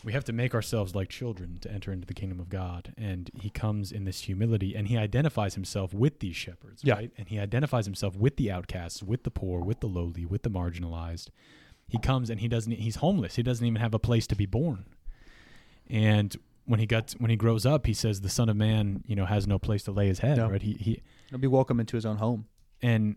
We 0.03 0.15
have 0.15 0.25
to 0.25 0.33
make 0.33 0.55
ourselves 0.55 0.95
like 0.95 1.11
children 1.11 1.59
to 1.61 1.71
enter 1.71 1.93
into 1.93 2.07
the 2.07 2.15
kingdom 2.15 2.41
of 2.41 2.49
God. 2.49 2.95
And 2.97 3.31
he 3.35 3.51
comes 3.51 3.93
in 3.93 4.05
this 4.05 4.23
humility 4.23 4.75
and 4.75 4.89
he 4.89 4.97
identifies 4.97 5.57
himself 5.57 5.93
with 5.93 6.21
these 6.21 6.35
shepherds, 6.37 6.81
Yeah. 6.83 6.95
right? 6.95 7.11
And 7.19 7.29
he 7.29 7.39
identifies 7.39 7.85
himself 7.85 8.17
with 8.17 8.37
the 8.37 8.51
outcasts, 8.51 9.03
with 9.03 9.25
the 9.25 9.31
poor, 9.31 9.61
with 9.61 9.81
the 9.81 9.89
lowly, 9.89 10.25
with 10.25 10.43
the 10.43 10.49
marginalized. 10.49 11.29
He 11.87 11.99
comes 11.99 12.31
and 12.31 12.41
he 12.41 12.49
doesn't 12.49 12.73
he's 12.73 12.97
homeless. 12.97 13.37
He 13.37 13.43
doesn't 13.43 13.67
even 13.67 13.79
have 13.79 13.93
a 13.93 13.99
place 13.99 14.27
to 14.29 14.35
be 14.35 14.47
born. 14.47 14.87
And 15.91 16.35
when 16.65 16.79
he 16.81 16.87
got 16.87 17.13
when 17.19 17.31
he 17.31 17.37
grows 17.37 17.65
up, 17.67 17.87
he 17.87 17.95
says 17.95 18.21
the 18.21 18.29
son 18.29 18.49
of 18.49 18.57
man, 18.57 19.03
you 19.07 19.17
know, 19.17 19.27
has 19.27 19.47
no 19.47 19.59
place 19.59 19.83
to 19.85 19.93
lay 19.93 20.07
his 20.09 20.21
head, 20.21 20.37
No. 20.39 20.51
right? 20.51 20.63
He 20.63 20.73
he 20.75 21.03
He'll 21.31 21.39
be 21.39 21.47
welcome 21.47 21.81
into 21.81 21.97
his 21.97 22.07
own 22.07 22.17
home. 22.19 22.47
and 22.83 23.17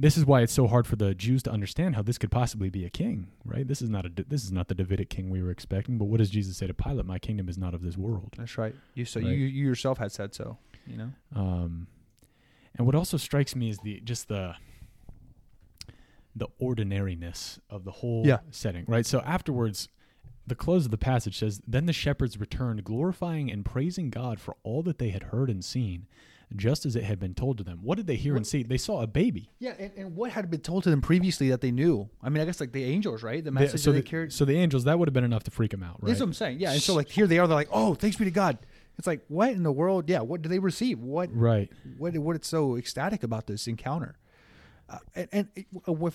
this 0.00 0.16
is 0.16 0.24
why 0.24 0.42
it's 0.42 0.52
so 0.52 0.68
hard 0.68 0.86
for 0.86 0.94
the 0.94 1.12
Jews 1.12 1.42
to 1.42 1.50
understand 1.50 1.96
how 1.96 2.02
this 2.02 2.18
could 2.18 2.30
possibly 2.30 2.70
be 2.70 2.84
a 2.84 2.88
king, 2.90 3.32
right? 3.44 3.66
This 3.66 3.82
is 3.82 3.88
not 3.90 4.06
a 4.06 4.10
this 4.28 4.44
is 4.44 4.52
not 4.52 4.68
the 4.68 4.74
Davidic 4.76 5.10
king 5.10 5.28
we 5.28 5.42
were 5.42 5.50
expecting. 5.50 5.98
But 5.98 6.04
what 6.04 6.18
does 6.18 6.30
Jesus 6.30 6.56
say 6.56 6.68
to 6.68 6.74
Pilate? 6.74 7.04
My 7.04 7.18
kingdom 7.18 7.48
is 7.48 7.58
not 7.58 7.74
of 7.74 7.82
this 7.82 7.96
world. 7.96 8.34
That's 8.38 8.56
right. 8.56 8.76
You 8.94 9.04
so 9.04 9.18
Right. 9.20 9.30
you 9.30 9.34
you 9.46 9.64
yourself 9.66 9.98
had 9.98 10.12
said 10.12 10.34
so. 10.34 10.58
You 10.86 10.98
know. 10.98 11.10
Um, 11.34 11.88
and 12.76 12.86
what 12.86 12.94
also 12.94 13.16
strikes 13.16 13.56
me 13.56 13.70
is 13.70 13.78
the 13.78 14.00
just 14.02 14.28
the 14.28 14.54
the 16.36 16.46
ordinariness 16.60 17.58
of 17.68 17.84
the 17.84 17.90
whole 17.90 18.24
Yeah. 18.26 18.38
setting, 18.50 18.84
right? 18.86 19.04
So 19.04 19.20
afterwards, 19.22 19.88
the 20.48 20.54
close 20.54 20.84
of 20.84 20.90
the 20.90 20.98
passage 20.98 21.38
says, 21.38 21.60
"Then 21.66 21.86
the 21.86 21.92
shepherds 21.92 22.38
returned, 22.38 22.84
glorifying 22.84 23.50
and 23.50 23.64
praising 23.64 24.10
God 24.10 24.40
for 24.40 24.56
all 24.62 24.82
that 24.84 24.98
they 24.98 25.10
had 25.10 25.24
heard 25.24 25.48
and 25.50 25.64
seen, 25.64 26.06
just 26.56 26.86
as 26.86 26.96
it 26.96 27.04
had 27.04 27.18
been 27.20 27.34
told 27.34 27.58
to 27.58 27.64
them." 27.64 27.80
What 27.82 27.96
did 27.96 28.06
they 28.06 28.16
hear 28.16 28.36
and 28.36 28.46
see? 28.46 28.62
They 28.62 28.78
saw 28.78 29.02
a 29.02 29.06
baby. 29.06 29.50
Yeah, 29.58 29.74
and, 29.78 29.92
and 29.96 30.16
what 30.16 30.30
had 30.32 30.50
been 30.50 30.60
told 30.60 30.84
to 30.84 30.90
them 30.90 31.00
previously 31.00 31.48
that 31.50 31.60
they 31.60 31.70
knew? 31.70 32.08
I 32.22 32.28
mean, 32.28 32.42
I 32.42 32.46
guess 32.46 32.60
like 32.60 32.72
the 32.72 32.84
angels, 32.84 33.22
right? 33.22 33.44
The 33.44 33.50
They- 33.50 33.60
message 33.60 33.80
so, 33.82 33.90
that 33.90 33.96
they 33.96 34.00
the, 34.02 34.08
carried. 34.08 34.32
so 34.32 34.44
the 34.44 34.56
angels 34.56 34.84
that 34.84 34.98
would 34.98 35.08
have 35.08 35.14
been 35.14 35.24
enough 35.24 35.44
to 35.44 35.50
freak 35.50 35.70
them 35.72 35.82
out, 35.82 36.02
right? 36.02 36.08
That's 36.08 36.20
what 36.20 36.26
I'm 36.26 36.32
saying. 36.34 36.60
Yeah, 36.60 36.72
and 36.72 36.82
so 36.82 36.94
like 36.94 37.08
here 37.08 37.26
they 37.26 37.38
are. 37.38 37.46
They're 37.46 37.54
like, 37.54 37.68
oh, 37.72 37.94
thanks 37.94 38.16
be 38.16 38.24
to 38.24 38.30
God. 38.30 38.58
It's 38.96 39.06
like 39.06 39.24
what 39.28 39.50
in 39.52 39.62
the 39.62 39.72
world? 39.72 40.08
Yeah, 40.08 40.20
what 40.20 40.42
do 40.42 40.48
they 40.48 40.58
receive? 40.58 40.98
What 41.00 41.30
Right. 41.32 41.70
what 41.98 42.16
what 42.18 42.34
it's 42.36 42.48
so 42.48 42.76
ecstatic 42.76 43.22
about 43.22 43.46
this 43.46 43.66
encounter? 43.68 44.16
Uh, 44.90 44.98
and, 45.14 45.28
and 45.32 45.48
if 45.54 45.66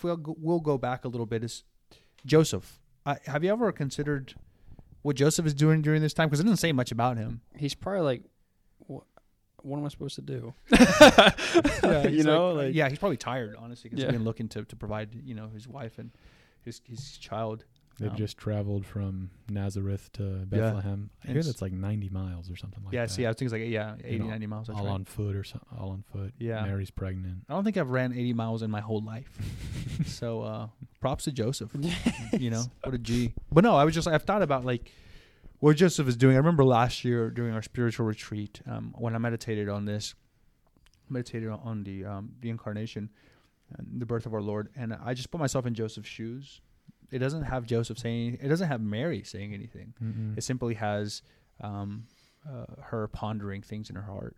we'll 0.04 0.18
go, 0.18 0.36
we'll 0.40 0.60
go 0.60 0.78
back 0.80 1.06
a 1.06 1.08
little 1.08 1.28
bit, 1.28 1.44
is 1.44 1.64
Joseph? 2.26 2.80
Have 3.06 3.44
you 3.44 3.52
ever 3.52 3.72
considered 3.72 4.34
what 5.02 5.16
Joseph 5.16 5.46
is 5.46 5.54
doing 5.54 5.82
during 5.82 6.02
this 6.02 6.14
time? 6.14 6.28
Because 6.30 6.40
it 6.40 6.44
doesn't 6.44 6.58
say 6.58 6.72
much 6.72 6.92
about 6.92 7.18
him. 7.18 7.42
he's 7.58 7.76
probably 7.76 8.02
like, 8.02 8.24
what, 8.80 9.04
what 9.62 9.78
am 9.78 9.86
I 9.86 9.90
supposed 9.90 10.16
to 10.16 10.22
do? 10.22 10.54
Yeah, 11.84 12.08
you 12.08 12.24
know, 12.24 12.52
like, 12.54 12.74
yeah, 12.74 12.90
he's 12.90 12.98
probably 13.00 13.18
tired, 13.18 13.56
honestly, 13.60 13.90
because 13.90 14.04
Yeah. 14.04 14.10
he's 14.10 14.18
been 14.18 14.26
looking 14.26 14.48
to, 14.50 14.64
to 14.66 14.76
provide 14.76 15.14
you 15.24 15.36
know 15.36 15.50
his 15.54 15.68
wife 15.68 15.98
and 16.00 16.12
his 16.62 16.82
his 16.86 17.18
child. 17.18 17.66
They've 18.00 18.10
Um, 18.10 18.18
just 18.18 18.38
traveled 18.38 18.86
from 18.88 19.30
Nazareth 19.50 20.10
to 20.14 20.46
Bethlehem. 20.48 21.12
I 21.24 21.28
hear 21.28 21.38
It's- 21.38 21.46
that's 21.46 21.62
like 21.62 21.74
90 21.74 22.10
miles 22.10 22.50
or 22.50 22.56
something 22.56 22.84
like 22.84 22.92
yeah, 22.94 23.02
that. 23.06 23.12
Yeah, 23.12 23.16
see, 23.16 23.28
I 23.28 23.34
think 23.34 23.42
it's 23.44 23.54
like 23.54 23.70
yeah, 23.70 23.96
80, 24.04 24.20
know, 24.20 24.28
90 24.30 24.48
miles. 24.48 24.68
That's 24.68 24.80
all 24.80 24.86
right. 24.86 24.92
on 24.94 25.06
foot 25.06 25.36
or 25.36 25.44
so, 25.44 25.60
all 25.78 25.92
on 25.92 26.02
foot. 26.12 26.34
Yeah. 26.40 26.64
Mary's 26.66 26.90
pregnant. 26.90 27.46
I 27.48 27.54
don't 27.54 27.64
think 27.64 27.78
I've 27.78 27.92
ran 27.92 28.12
80 28.14 28.34
miles 28.34 28.64
in 28.64 28.72
my 28.72 28.82
whole 28.82 29.02
life. 29.04 29.30
so 30.08 30.42
uh, 30.42 30.68
props 31.02 31.26
to 31.26 31.32
Joseph. 31.32 31.72
You 32.34 32.50
know, 32.50 32.64
what 32.84 32.96
a 32.96 32.98
G. 32.98 33.34
But 33.52 33.64
no, 33.64 33.76
I 33.76 33.84
was 33.86 33.94
just, 33.94 34.08
I've 34.08 34.24
thought 34.24 34.42
about 34.42 34.66
like 34.66 34.92
what 35.60 35.78
Joseph 35.78 36.08
is 36.08 36.18
doing. 36.18 36.34
I 36.36 36.40
remember 36.40 36.66
last 36.66 37.06
year 37.06 37.30
during 37.30 37.54
our 37.54 37.62
spiritual 37.62 38.08
retreat 38.08 38.60
um, 38.66 38.94
when 38.98 39.14
I 39.16 39.20
meditated 39.20 39.70
on 39.70 39.86
this, 39.86 40.16
meditated 41.10 41.50
on- 41.50 41.60
on 41.60 41.84
the, 41.84 42.06
um, 42.06 42.34
the 42.42 42.50
incarnation 42.50 43.12
and 43.78 44.02
the 44.02 44.06
birth 44.08 44.26
of 44.26 44.34
our 44.34 44.42
Lord. 44.42 44.70
And 44.76 44.94
I 44.96 45.14
just 45.14 45.30
put 45.30 45.40
myself 45.40 45.68
in 45.68 45.76
Joseph's 45.76 46.10
shoes. 46.10 46.62
It 47.14 47.20
doesn't 47.20 47.44
have 47.44 47.66
Joseph 47.66 48.00
saying, 48.00 48.40
it 48.42 48.48
doesn't 48.48 48.68
have 48.68 48.82
Mary 48.82 49.24
saying 49.24 49.54
anything. 49.54 49.94
Mm-mm. 50.04 50.38
It 50.38 50.44
simply 50.44 50.74
has 50.74 51.22
um, 51.62 52.06
uh, 52.50 52.66
her 52.82 53.08
pondering 53.08 53.62
things 53.62 53.90
in 53.90 53.96
her 53.96 54.02
heart. 54.02 54.36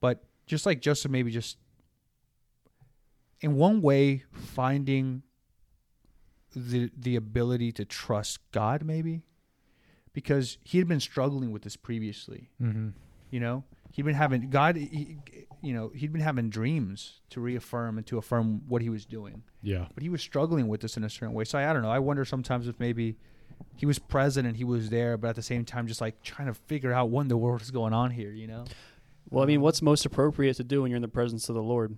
But 0.00 0.24
just 0.46 0.66
like 0.66 0.80
Joseph, 0.80 1.10
maybe 1.10 1.30
just 1.30 1.58
in 3.40 3.56
one 3.56 3.82
way 3.82 4.22
finding 4.32 5.22
the 6.54 6.90
the 6.96 7.16
ability 7.16 7.72
to 7.72 7.84
trust 7.84 8.38
God, 8.52 8.84
maybe 8.84 9.22
because 10.12 10.58
he 10.62 10.78
had 10.78 10.88
been 10.88 11.00
struggling 11.00 11.50
with 11.50 11.62
this 11.62 11.76
previously. 11.76 12.50
Mm-hmm. 12.62 12.90
You 13.30 13.40
know, 13.40 13.64
he'd 13.92 14.04
been 14.04 14.14
having 14.14 14.50
God. 14.50 14.76
He, 14.76 15.18
you 15.62 15.72
know, 15.74 15.88
he'd 15.94 16.12
been 16.12 16.20
having 16.22 16.48
dreams 16.50 17.20
to 17.30 17.40
reaffirm 17.40 17.96
and 17.98 18.06
to 18.06 18.18
affirm 18.18 18.62
what 18.68 18.82
he 18.82 18.88
was 18.90 19.04
doing 19.06 19.42
Yeah. 19.62 19.86
but 19.94 20.02
he 20.02 20.08
was 20.08 20.20
struggling 20.22 20.68
with 20.68 20.80
this 20.82 20.96
in 20.96 21.02
a 21.04 21.10
certain 21.10 21.34
way. 21.34 21.44
So 21.44 21.58
I, 21.58 21.70
I 21.70 21.72
don't 21.72 21.82
know. 21.82 21.90
I 21.90 21.98
wonder 21.98 22.24
sometimes 22.24 22.68
if 22.68 22.78
maybe 22.78 23.16
he 23.74 23.86
was 23.86 23.98
present 23.98 24.46
and 24.46 24.56
he 24.56 24.64
was 24.64 24.90
there, 24.90 25.16
but 25.16 25.28
at 25.28 25.34
the 25.36 25.42
same 25.42 25.64
time, 25.64 25.86
just 25.86 26.00
like 26.00 26.22
trying 26.22 26.46
to 26.48 26.54
figure 26.54 26.92
out 26.92 27.08
what 27.08 27.22
in 27.22 27.28
the 27.28 27.36
world 27.38 27.62
is 27.62 27.70
going 27.70 27.94
on 27.94 28.10
here. 28.10 28.30
You 28.30 28.46
know, 28.46 28.64
Well, 29.30 29.42
I 29.42 29.46
mean, 29.46 29.60
what's 29.62 29.80
most 29.82 30.04
appropriate 30.04 30.54
to 30.58 30.64
do 30.64 30.82
when 30.82 30.90
you're 30.90 30.96
in 30.96 31.02
the 31.02 31.08
presence 31.08 31.48
of 31.48 31.54
the 31.54 31.62
Lord? 31.62 31.96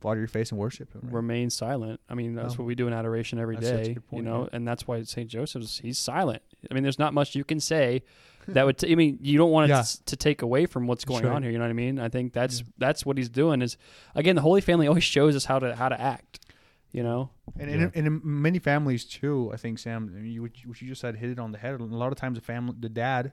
Fall 0.00 0.12
to 0.14 0.18
your 0.18 0.28
face 0.28 0.50
and 0.50 0.58
worship 0.60 0.92
him. 0.94 1.00
Right? 1.04 1.12
Remain 1.14 1.50
silent. 1.50 2.00
I 2.08 2.14
mean, 2.14 2.34
that's 2.34 2.54
Oh. 2.54 2.58
what 2.58 2.66
we 2.66 2.74
do 2.74 2.86
in 2.86 2.92
adoration 2.92 3.38
every 3.38 3.56
That's 3.56 3.68
such 3.68 3.80
a 3.80 3.84
day. 3.84 3.94
good 3.94 4.06
point, 4.08 4.24
you 4.24 4.30
know, 4.30 4.42
yeah. 4.42 4.48
and 4.56 4.66
that's 4.68 4.86
why 4.86 5.02
Saint 5.02 5.30
Joseph's 5.30 5.78
he's 5.78 5.98
silent. 5.98 6.42
I 6.70 6.74
mean, 6.74 6.82
there's 6.82 6.98
not 6.98 7.14
much 7.14 7.34
you 7.34 7.44
can 7.44 7.60
say 7.60 8.02
that 8.48 8.64
would. 8.64 8.78
T- 8.78 8.92
I 8.92 8.94
mean, 8.94 9.18
you 9.22 9.38
don't 9.38 9.50
want 9.50 9.70
it 9.70 9.74
Yeah. 9.74 9.80
s- 9.80 9.98
to 10.06 10.16
take 10.16 10.42
away 10.42 10.66
from 10.66 10.86
what's 10.86 11.04
going 11.04 11.22
Sure. 11.22 11.32
on 11.32 11.42
here. 11.42 11.50
You 11.50 11.58
know 11.58 11.64
what 11.64 11.70
I 11.70 11.74
mean? 11.74 11.98
I 11.98 12.08
think 12.08 12.32
that's 12.32 12.60
Yeah. 12.60 12.66
that's 12.78 13.04
what 13.06 13.16
he's 13.18 13.28
doing. 13.28 13.60
Is 13.62 13.76
again, 14.14 14.36
the 14.36 14.42
Holy 14.42 14.60
Family 14.60 14.86
always 14.86 15.02
shows 15.04 15.34
us 15.34 15.46
how 15.46 15.58
to 15.58 15.74
how 15.74 15.88
to 15.88 16.00
act. 16.00 16.40
You 16.92 17.02
know, 17.02 17.30
And, 17.58 17.68
Yeah. 17.70 17.76
and, 17.76 17.92
and 17.96 18.06
in 18.06 18.20
many 18.24 18.58
families 18.58 19.04
too, 19.04 19.50
I 19.52 19.56
think 19.56 19.78
Sam, 19.78 20.12
I 20.16 20.20
mean, 20.20 20.32
you 20.32 20.42
what 20.42 20.80
you 20.80 20.88
just 20.88 21.00
said 21.00 21.16
hit 21.16 21.30
it 21.30 21.38
on 21.38 21.52
the 21.52 21.58
head. 21.58 21.78
A 21.80 21.84
lot 21.84 22.10
of 22.12 22.18
times, 22.18 22.36
the 22.38 22.44
family, 22.44 22.74
the 22.78 22.88
dad, 22.88 23.32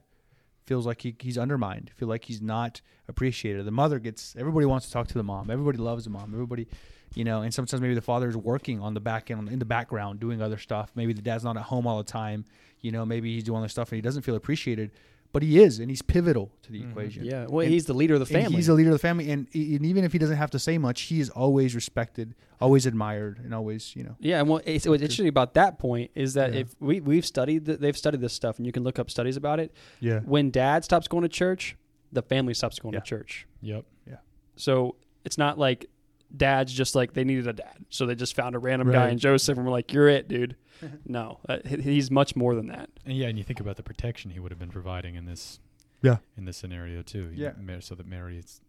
feels 0.66 0.86
like 0.86 1.02
he, 1.02 1.14
he's 1.20 1.38
undermined, 1.38 1.90
feel 1.96 2.08
like 2.08 2.24
he's 2.24 2.40
not 2.42 2.80
appreciated. 3.08 3.64
The 3.64 3.70
mother 3.70 3.98
gets 3.98 4.34
everybody 4.36 4.66
wants 4.66 4.86
to 4.86 4.92
talk 4.92 5.08
to 5.08 5.14
the 5.14 5.22
mom. 5.22 5.50
Everybody 5.50 5.78
loves 5.78 6.04
the 6.04 6.10
mom. 6.10 6.32
Everybody, 6.32 6.66
you 7.14 7.24
know, 7.24 7.42
and 7.42 7.52
sometimes 7.52 7.80
maybe 7.80 7.94
the 7.94 8.00
father 8.00 8.28
is 8.28 8.36
working 8.36 8.80
on 8.80 8.94
the 8.94 9.00
back 9.00 9.30
end 9.30 9.48
in 9.48 9.58
the 9.58 9.64
background 9.64 10.20
doing 10.20 10.40
other 10.42 10.58
stuff. 10.58 10.90
Maybe 10.94 11.12
the 11.12 11.22
dad's 11.22 11.44
not 11.44 11.56
at 11.56 11.64
home 11.64 11.86
all 11.86 11.98
the 11.98 12.04
time. 12.04 12.44
You 12.80 12.92
know, 12.92 13.04
maybe 13.06 13.32
he's 13.34 13.44
doing 13.44 13.58
other 13.58 13.68
stuff 13.68 13.90
and 13.92 13.96
he 13.96 14.02
doesn't 14.02 14.22
feel 14.22 14.36
appreciated, 14.36 14.90
but 15.34 15.42
he 15.42 15.60
is, 15.60 15.80
and 15.80 15.90
he's 15.90 16.00
pivotal 16.00 16.50
to 16.62 16.72
the 16.72 16.80
Mhm. 16.80 16.90
equation. 16.90 17.24
Yeah. 17.24 17.46
Well, 17.46 17.60
And- 17.64 17.72
he's 17.74 17.84
the 17.84 17.92
leader 17.92 18.14
of 18.14 18.20
the 18.20 18.26
family. 18.26 18.54
he's 18.56 18.68
the 18.68 18.72
leader 18.74 18.88
of 18.88 18.94
the 18.94 18.98
family, 19.00 19.30
and, 19.30 19.46
and 19.52 19.84
even 19.84 20.04
if 20.04 20.12
he 20.12 20.18
doesn't 20.18 20.36
have 20.38 20.50
to 20.52 20.58
say 20.58 20.78
much, 20.78 21.02
he 21.02 21.20
is 21.20 21.28
always 21.28 21.74
respected, 21.74 22.34
always 22.60 22.86
admired, 22.86 23.40
and 23.44 23.52
always, 23.52 23.94
you 23.96 24.04
know. 24.04 24.16
Yeah, 24.20 24.38
and 24.40 24.48
what, 24.48 24.66
it's, 24.66 24.86
what's 24.86 25.02
interesting 25.02 25.28
about 25.28 25.52
that 25.54 25.78
point 25.78 26.10
is 26.14 26.32
that 26.34 26.54
Yeah. 26.54 26.60
if 26.60 26.74
we 26.80 27.00
we've 27.00 27.26
studied, 27.26 27.66
th- 27.66 27.80
they've 27.80 27.96
studied 27.96 28.20
this 28.22 28.32
stuff, 28.32 28.56
and 28.58 28.64
you 28.64 28.72
can 28.72 28.84
look 28.84 28.98
up 28.98 29.10
studies 29.10 29.36
about 29.36 29.60
it. 29.60 29.72
Yeah. 30.00 30.20
When 30.20 30.50
dad 30.50 30.84
stops 30.84 31.08
going 31.08 31.22
to 31.24 31.28
church, 31.28 31.76
the 32.12 32.22
family 32.22 32.54
stops 32.54 32.78
going 32.78 32.94
Yeah. 32.94 33.00
to 33.00 33.04
church. 33.06 33.46
Yep. 33.60 33.84
Yeah. 34.08 34.16
So 34.56 34.94
it's 35.24 35.36
not 35.36 35.58
like 35.58 35.90
dad's 36.36 36.72
just 36.72 36.94
like 36.94 37.12
they 37.14 37.24
needed 37.24 37.46
a 37.46 37.52
dad, 37.52 37.84
so 37.90 38.06
they 38.06 38.14
just 38.14 38.34
found 38.34 38.54
a 38.54 38.58
random 38.58 38.90
guy 38.90 39.04
Right. 39.04 39.12
in 39.12 39.18
Joseph, 39.18 39.56
and 39.56 39.66
we're 39.66 39.72
like, 39.72 39.92
"You're 39.92 40.08
it, 40.08 40.28
dude." 40.28 40.56
no, 41.06 41.38
uh, 41.48 41.58
he's 41.64 42.10
much 42.10 42.34
more 42.36 42.54
than 42.54 42.66
that. 42.68 42.90
And 43.06 43.16
yeah, 43.16 43.28
and 43.28 43.38
you 43.38 43.44
think 43.44 43.60
about 43.60 43.76
the 43.76 43.82
protection 43.82 44.30
he 44.32 44.40
would 44.40 44.50
have 44.50 44.58
been 44.58 44.70
providing 44.70 45.14
in 45.14 45.24
this 45.26 45.60
Yeah. 46.02 46.18
in 46.36 46.44
this 46.44 46.56
scenario 46.56 47.02
too. 47.02 47.30
Yeah. 47.34 47.52
know, 47.60 47.80
so 47.80 47.94
that 47.94 48.06
Mary 48.06 48.38
is 48.38 48.60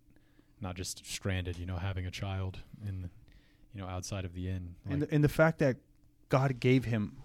not 0.61 0.75
just 0.75 1.05
stranded, 1.05 1.57
you 1.57 1.65
know, 1.65 1.77
having 1.77 2.05
a 2.05 2.11
child 2.11 2.59
in 2.87 3.01
the, 3.01 3.09
you 3.73 3.81
know, 3.81 3.87
outside 3.87 4.23
of 4.25 4.33
the 4.33 4.49
inn. 4.49 4.75
And 4.89 5.01
the, 5.01 5.13
and 5.13 5.23
the 5.23 5.29
fact 5.29 5.59
that 5.59 5.77
God 6.29 6.59
gave 6.59 6.85
him 6.85 7.17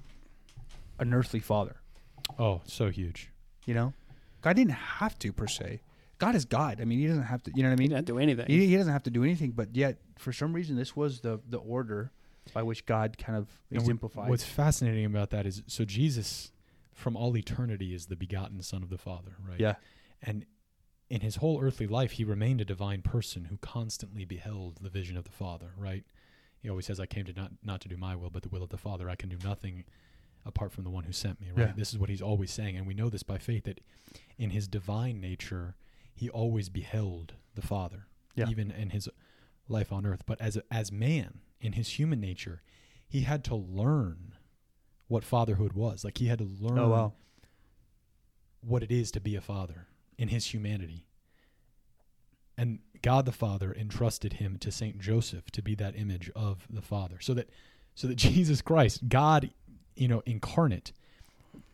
an 0.98 1.14
earthly 1.14 1.40
father, 1.40 1.76
oh, 2.38 2.61
so 2.64 2.88
huge. 2.90 3.31
you 3.66 3.74
know, 3.74 3.92
God 4.42 4.57
didn't 4.57 4.72
have 4.72 5.18
to 5.20 5.33
per 5.33 5.46
se. 5.46 5.81
God 6.20 6.37
is 6.37 6.44
God. 6.44 6.80
I 6.80 6.85
mean, 6.85 7.00
he 7.00 7.09
doesn't 7.09 7.24
have 7.24 7.42
to. 7.44 7.50
You 7.54 7.64
know 7.64 7.70
what 7.70 7.80
I 7.80 7.83
He 7.83 7.88
mean? 7.88 7.96
didn't 7.96 8.06
do 8.06 8.18
anything. 8.18 8.46
He, 8.46 8.66
he 8.68 8.76
doesn't 8.76 8.92
have 8.92 9.02
to 9.04 9.11
do 9.11 9.24
anything, 9.24 9.50
but 9.50 9.74
yet 9.74 9.98
for 10.18 10.33
some 10.33 10.52
reason, 10.52 10.76
this 10.76 10.94
was 10.94 11.20
the 11.20 11.40
the 11.48 11.59
order 11.59 12.12
by 12.54 12.62
which 12.62 12.87
God 12.87 13.18
kind 13.18 13.37
of 13.37 13.48
And 13.70 13.80
exemplified. 13.80 14.28
What's 14.30 14.44
fascinating 14.44 15.04
about 15.04 15.30
that 15.30 15.46
is 15.46 15.62
so 15.66 15.85
Jesus 15.85 16.52
from 16.94 17.16
all 17.16 17.37
eternity 17.37 17.94
is 17.94 18.06
the 18.06 18.16
begotten 18.16 18.62
son 18.62 18.83
of 18.83 18.90
the 18.90 18.98
Father, 18.98 19.33
right? 19.48 19.59
yeah, 19.61 19.74
And 20.22 20.44
in 21.09 21.20
his 21.22 21.37
whole 21.37 21.62
earthly 21.62 21.87
life, 21.87 22.12
he 22.12 22.24
remained 22.24 22.61
a 22.61 22.64
divine 22.64 23.02
person 23.02 23.46
who 23.46 23.56
constantly 23.59 24.24
beheld 24.24 24.78
the 24.80 24.90
vision 24.90 25.16
of 25.16 25.24
the 25.24 25.30
Father, 25.30 25.72
right? 25.78 26.04
He 26.62 26.68
always 26.68 26.87
says, 26.87 27.00
I 27.00 27.06
came 27.06 27.24
to 27.26 27.33
not, 27.33 27.52
not 27.64 27.80
to 27.83 27.88
do 27.88 27.96
my 27.96 28.14
will, 28.16 28.28
but 28.30 28.42
the 28.42 28.48
will 28.50 28.62
of 28.62 28.68
the 28.68 28.76
Father. 28.76 29.09
I 29.09 29.16
can 29.16 29.28
do 29.30 29.38
nothing 29.42 29.85
apart 30.44 30.72
from 30.72 30.85
the 30.85 30.90
one 30.90 31.04
who 31.04 31.12
sent 31.12 31.40
me, 31.40 31.48
right? 31.54 31.68
Yeah. 31.68 31.72
This 31.76 31.92
is 31.92 31.98
what 31.98 32.11
he's 32.11 32.22
always 32.22 32.50
saying. 32.50 32.76
And 32.76 32.87
we 32.87 32.94
know 32.94 33.09
this 33.09 33.22
by 33.22 33.38
faith 33.38 33.64
that 33.64 33.80
in 34.38 34.50
his 34.50 34.68
divine 34.68 35.20
nature, 35.20 35.76
he 36.20 36.28
always 36.28 36.68
beheld 36.68 37.33
the 37.54 37.62
Father, 37.62 38.06
Yeah. 38.35 38.48
even 38.48 38.70
in 38.70 38.90
his 38.90 39.09
life 39.68 39.90
on 39.90 40.04
earth. 40.04 40.22
But 40.26 40.38
as, 40.40 40.56
a, 40.56 40.62
as 40.70 40.92
man, 40.92 41.40
in 41.61 41.72
his 41.72 41.98
human 41.98 42.20
nature, 42.20 42.61
he 43.09 43.22
had 43.22 43.42
to 43.44 43.54
learn 43.56 44.35
what 45.09 45.24
fatherhood 45.24 45.72
was. 45.72 46.04
Like 46.04 46.18
he 46.18 46.26
had 46.26 46.38
to 46.38 46.44
learn 46.44 46.78
Oh 46.78 46.88
wow. 46.90 47.12
what 48.61 48.83
it 48.83 48.90
is 48.92 49.11
to 49.12 49.20
be 49.20 49.35
a 49.35 49.40
father 49.40 49.87
in 50.18 50.28
his 50.28 50.52
humanity. 50.52 51.06
And 52.59 52.80
God 53.02 53.24
the 53.24 53.33
Father 53.33 53.72
entrusted 53.74 54.35
him 54.35 54.59
to 54.59 54.70
Saint 54.70 54.98
Joseph 54.98 55.50
to 55.52 55.62
be 55.62 55.74
that 55.76 55.96
image 55.96 56.30
of 56.37 56.66
the 56.68 56.83
Father. 56.83 57.16
So 57.20 57.33
that 57.35 57.48
so 57.94 58.06
that 58.06 58.16
Jesus 58.28 58.61
Christ, 58.61 59.09
God, 59.09 59.50
you 59.96 60.06
know, 60.09 60.22
incarnate 60.26 60.92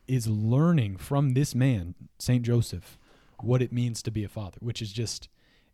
is 0.07 0.29
learning 0.29 0.97
from 0.99 1.35
this 1.35 1.53
man, 1.55 1.97
Saint 2.21 2.45
Joseph, 2.45 2.97
what 3.43 3.63
it 3.63 3.73
means 3.73 4.03
to 4.03 4.11
be 4.11 4.25
a 4.25 4.29
father, 4.29 4.59
which 4.61 4.81
is 4.83 4.93
just 4.93 5.29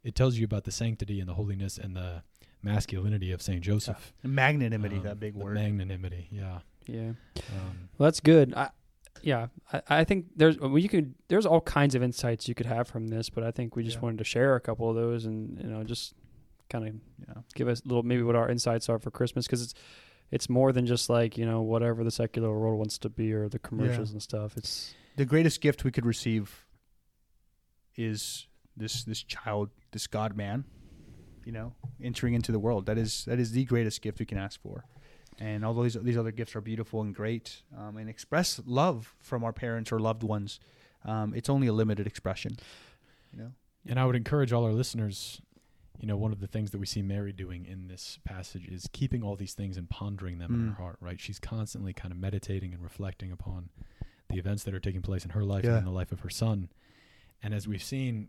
it 0.04 0.14
tells 0.14 0.36
you 0.36 0.44
about 0.44 0.64
the 0.64 0.72
sanctity 0.72 1.20
and 1.20 1.28
the 1.28 1.34
holiness 1.34 1.78
and 1.78 1.94
the 1.96 2.22
masculinity 2.62 3.32
of 3.32 3.40
Saint 3.42 3.60
Joseph. 3.60 4.12
Magnanimity, 4.22 4.96
Um, 4.96 5.02
that 5.04 5.20
big 5.20 5.34
word. 5.34 5.54
Magnanimity, 5.54 6.28
yeah. 6.30 6.58
yeah. 6.86 7.10
Um, 7.36 7.88
Well, 7.98 8.06
that's 8.06 8.20
good. 8.20 8.54
I, 8.54 8.70
yeah, 9.22 9.48
I, 9.72 9.82
I 9.88 10.04
think 10.04 10.26
there's 10.36 10.58
well, 10.58 10.78
you 10.78 10.88
could 10.88 11.14
there's 11.28 11.46
all 11.46 11.60
kinds 11.60 11.94
of 11.94 12.02
insights 12.02 12.48
you 12.48 12.54
could 12.54 12.66
have 12.66 12.88
from 12.88 13.08
this, 13.08 13.30
but 13.30 13.44
I 13.44 13.50
think 13.50 13.76
we 13.76 13.82
just 13.84 13.96
Yeah. 13.96 14.02
wanted 14.02 14.18
to 14.18 14.24
share 14.24 14.56
a 14.56 14.60
couple 14.60 14.88
of 14.88 14.96
those 14.96 15.24
and 15.26 15.58
you 15.62 15.68
know 15.68 15.84
just 15.84 16.14
kind 16.70 16.88
of 16.88 16.94
yeah. 17.28 17.42
give 17.54 17.68
us 17.68 17.82
a 17.84 17.88
little 17.88 18.02
maybe 18.02 18.22
what 18.22 18.34
our 18.34 18.48
insights 18.48 18.88
are 18.88 18.98
for 18.98 19.10
Christmas 19.10 19.46
because 19.46 19.62
it's 19.62 19.74
it's 20.30 20.48
more 20.48 20.72
than 20.72 20.86
just 20.86 21.10
like 21.10 21.36
you 21.36 21.44
know 21.44 21.60
whatever 21.62 22.02
the 22.02 22.10
secular 22.10 22.50
world 22.58 22.78
wants 22.78 22.98
to 22.98 23.08
be 23.10 23.32
or 23.32 23.48
the 23.48 23.58
commercials 23.58 24.10
and 24.12 24.22
stuff. 24.22 24.56
It's 24.56 24.94
the 25.16 25.26
greatest 25.26 25.60
gift 25.60 25.84
we 25.84 25.90
could 25.92 26.06
receive 26.06 26.64
is 27.96 28.46
this 28.76 29.04
this 29.04 29.22
child, 29.22 29.70
this 29.92 30.06
God 30.06 30.36
man, 30.36 30.64
you 31.44 31.52
know, 31.52 31.74
entering 32.02 32.34
into 32.34 32.52
the 32.52 32.58
world. 32.58 32.86
That 32.86 32.98
is 32.98 33.24
that 33.26 33.38
is 33.38 33.52
the 33.52 33.64
greatest 33.64 34.02
gift 34.02 34.18
we 34.18 34.26
can 34.26 34.38
ask 34.38 34.60
for. 34.60 34.84
And 35.38 35.64
although 35.64 35.82
these 35.82 35.94
these 35.94 36.16
other 36.18 36.30
gifts 36.30 36.54
are 36.56 36.60
beautiful 36.60 37.00
and 37.02 37.14
great, 37.14 37.62
um, 37.76 37.96
and 37.96 38.08
express 38.08 38.60
love 38.66 39.14
from 39.20 39.44
our 39.44 39.52
parents 39.52 39.90
or 39.92 39.98
loved 39.98 40.22
ones, 40.22 40.60
um, 41.04 41.34
it's 41.34 41.48
only 41.48 41.66
a 41.66 41.72
limited 41.72 42.06
expression. 42.06 42.56
You 43.32 43.38
know. 43.40 43.52
And 43.86 43.98
I 43.98 44.04
would 44.06 44.14
encourage 44.14 44.52
all 44.52 44.64
our 44.64 44.72
listeners, 44.72 45.40
you 45.98 46.06
know, 46.06 46.16
one 46.16 46.32
of 46.32 46.38
the 46.40 46.46
things 46.46 46.70
that 46.70 46.78
we 46.78 46.86
see 46.86 47.02
Mary 47.02 47.32
doing 47.32 47.66
in 47.66 47.88
this 47.88 48.18
passage 48.24 48.66
is 48.68 48.88
keeping 48.92 49.22
all 49.24 49.34
these 49.34 49.54
things 49.54 49.76
and 49.76 49.90
pondering 49.90 50.38
them 50.38 50.54
in 50.54 50.60
Mm. 50.60 50.68
her 50.76 50.82
heart, 50.82 50.96
right? 51.00 51.20
She's 51.20 51.40
constantly 51.40 51.92
kind 51.92 52.12
of 52.12 52.18
meditating 52.18 52.72
and 52.74 52.82
reflecting 52.82 53.32
upon 53.32 53.70
the 54.28 54.38
events 54.38 54.62
that 54.64 54.74
are 54.74 54.80
taking 54.80 55.02
place 55.02 55.24
in 55.24 55.30
her 55.30 55.42
life 55.44 55.64
Yeah. 55.64 55.70
and 55.70 55.78
in 55.80 55.84
the 55.84 55.90
life 55.90 56.12
of 56.12 56.20
her 56.20 56.30
son. 56.30 56.68
And 57.42 57.52
as 57.54 57.66
we've 57.66 57.82
seen, 57.82 58.28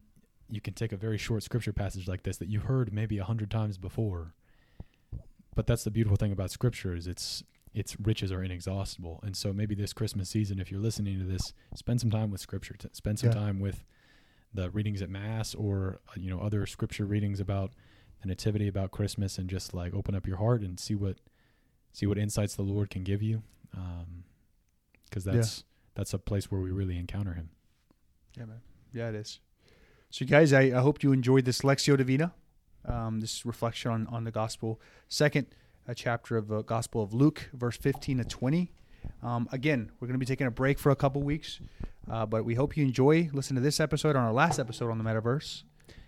you 0.49 0.59
can 0.61 0.73
take 0.73 0.91
a 0.91 0.97
very 0.97 1.17
short 1.17 1.43
scripture 1.43 1.73
passage 1.73 2.07
like 2.07 2.23
this 2.23 2.37
that 2.37 2.47
you've 2.49 2.63
heard 2.63 2.91
maybe 2.93 3.17
a 3.17 3.23
hundred 3.23 3.49
times 3.51 3.77
before. 3.77 4.33
But 5.55 5.67
that's 5.67 5.83
the 5.83 5.91
beautiful 5.91 6.17
thing 6.17 6.31
about 6.31 6.51
scripture 6.51 6.95
is 6.95 7.07
its 7.07 7.43
its 7.73 7.99
riches 7.99 8.31
are 8.31 8.43
inexhaustible. 8.43 9.19
And 9.23 9.35
so 9.35 9.51
maybe 9.51 9.73
this 9.73 9.93
Christmas 9.93 10.29
season, 10.29 10.59
if 10.59 10.69
you're 10.71 10.79
listening 10.79 11.17
to 11.19 11.25
this, 11.25 11.53
spend 11.75 11.99
some 12.01 12.11
time 12.11 12.29
with 12.29 12.39
scripture. 12.39 12.75
T- 12.75 12.87
spend 12.93 13.17
some 13.19 13.29
Yeah. 13.29 13.35
time 13.35 13.59
with 13.59 13.83
the 14.53 14.69
readings 14.69 15.01
at 15.01 15.09
mass 15.09 15.55
or 15.55 15.99
uh, 16.09 16.13
you 16.15 16.29
know 16.29 16.39
other 16.39 16.65
scripture 16.67 17.05
readings 17.05 17.39
about 17.39 17.71
the 18.21 18.27
nativity 18.27 18.67
about 18.67 18.91
christmas 18.91 19.39
and 19.39 19.49
just 19.49 19.73
like 19.73 19.95
open 19.95 20.13
up 20.13 20.27
your 20.27 20.37
heart 20.37 20.61
and 20.61 20.79
see 20.79 20.93
what 20.93 21.17
see 21.91 22.05
what 22.05 22.19
insights 22.19 22.55
the 22.55 22.61
lord 22.61 22.91
can 22.91 23.03
give 23.03 23.23
you 23.23 23.41
because 25.09 25.25
Yeah. 25.25 25.33
that's 25.33 25.63
that's 25.95 26.13
a 26.13 26.19
place 26.19 26.51
where 26.51 26.61
we 26.61 26.69
really 26.69 26.99
encounter 26.99 27.33
him 27.33 27.49
Yeah, 28.37 28.45
man. 28.45 28.61
Yeah, 28.93 29.09
it 29.09 29.15
is. 29.15 29.39
So, 30.09 30.25
guys, 30.25 30.53
I, 30.53 30.61
I 30.61 30.79
hope 30.81 31.01
you 31.01 31.11
enjoyed 31.11 31.45
this 31.45 31.61
Lectio 31.61 31.97
Divina, 31.97 32.33
um, 32.85 33.19
this 33.19 33.45
reflection 33.45 33.91
on, 33.91 34.07
on 34.07 34.23
the 34.23 34.31
gospel. 34.31 34.79
Second 35.09 35.47
uh, 35.87 35.93
chapter 35.93 36.37
of 36.37 36.47
the 36.47 36.61
Gospel 36.61 37.01
of 37.01 37.13
Luke, 37.13 37.49
verse 37.53 37.77
15 37.77 38.19
to 38.19 38.23
20. 38.23 38.71
Um, 39.21 39.49
again, 39.51 39.91
we're 39.99 40.07
going 40.07 40.15
to 40.15 40.19
be 40.19 40.25
taking 40.25 40.47
a 40.47 40.51
break 40.51 40.79
for 40.79 40.91
a 40.91 40.95
couple 40.95 41.21
weeks, 41.23 41.59
uh, 42.09 42.25
but 42.25 42.45
we 42.45 42.55
hope 42.55 42.77
you 42.77 42.83
enjoy. 42.85 43.29
Listen 43.33 43.55
to 43.55 43.61
this 43.61 43.79
episode 43.79 44.15
on 44.15 44.23
our 44.23 44.33
last 44.33 44.59
episode 44.59 44.91
on 44.91 44.97
the 44.97 45.03
metaverse. 45.03 45.63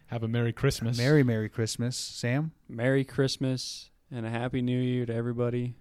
have 0.08 0.24
a 0.24 0.28
merry 0.28 0.54
christmas 0.54 0.98
Merry, 0.98 1.24
Merry 1.24 1.50
Christmas. 1.50 1.98
Sam? 1.98 2.52
Merry 2.70 3.04
Christmas 3.04 3.90
and 4.12 4.26
a 4.26 4.30
Happy 4.30 4.62
New 4.62 4.80
Year 4.80 5.06
to 5.06 5.14
everybody. 5.14 5.76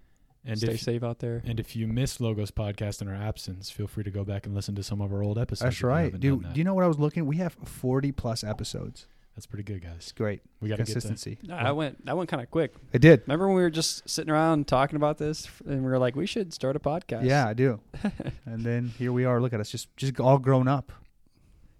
And 0.45 0.57
Stay 0.57 0.73
if, 0.73 0.81
safe 0.81 1.03
out 1.03 1.19
there. 1.19 1.41
and 1.45 1.59
if 1.59 1.75
you 1.75 1.87
missed 1.87 2.21
logos 2.21 2.51
podcast 2.51 3.01
in 3.01 3.07
our 3.07 3.15
absence 3.15 3.69
feel 3.71 3.87
free 3.87 4.03
to 4.03 4.11
go 4.11 4.23
back 4.23 4.45
and 4.45 4.53
listen 4.55 4.75
to 4.75 4.83
some 4.83 5.01
of 5.01 5.11
our 5.13 5.23
old 5.23 5.37
episodes 5.37 5.61
That's 5.75 5.83
right. 5.83 6.03
haven't 6.05 6.19
Do, 6.21 6.39
that. 6.41 6.53
do 6.53 6.59
you 6.59 6.63
know 6.63 6.73
what 6.73 6.83
I 6.83 6.87
was 6.87 6.99
looking? 6.99 7.25
We 7.25 7.37
have 7.37 7.53
40 7.63 8.11
plus 8.11 8.43
episodes. 8.43 9.07
that's 9.35 9.45
pretty 9.47 9.63
good 9.63 9.77
It's 9.83 9.85
guys 9.85 10.11
great. 10.13 10.41
we 10.61 10.69
got 10.69 10.75
to 10.75 10.83
get 10.83 10.87
to 10.87 10.91
Consistency. 10.93 11.37
I 11.51 11.71
went 11.71 12.05
that 12.05 12.15
went 12.15 12.29
kind 12.29 12.41
of 12.43 12.49
quick. 12.51 12.73
I 12.93 12.97
did. 12.99 13.21
Remember 13.27 13.47
when 13.47 13.55
we 13.57 13.61
were 13.63 13.69
just 13.69 14.07
sitting 14.09 14.31
around 14.31 14.67
talking 14.67 14.95
about 14.95 15.17
this 15.17 15.47
and 15.65 15.83
we 15.83 15.89
were 15.91 15.97
like, 15.99 16.15
we 16.15 16.25
should 16.25 16.53
start 16.53 16.75
a 16.75 16.79
podcast. 16.79 17.25
Yeah, 17.25 17.47
I 17.47 17.53
do. 17.53 17.79
and 18.45 18.63
then 18.63 18.89
here 18.97 19.11
we 19.11 19.25
are. 19.25 19.41
Look 19.41 19.53
at 19.53 19.59
us, 19.59 19.69
just 19.69 19.95
just 19.97 20.19
all 20.19 20.37
grown 20.37 20.67
up. 20.67 20.91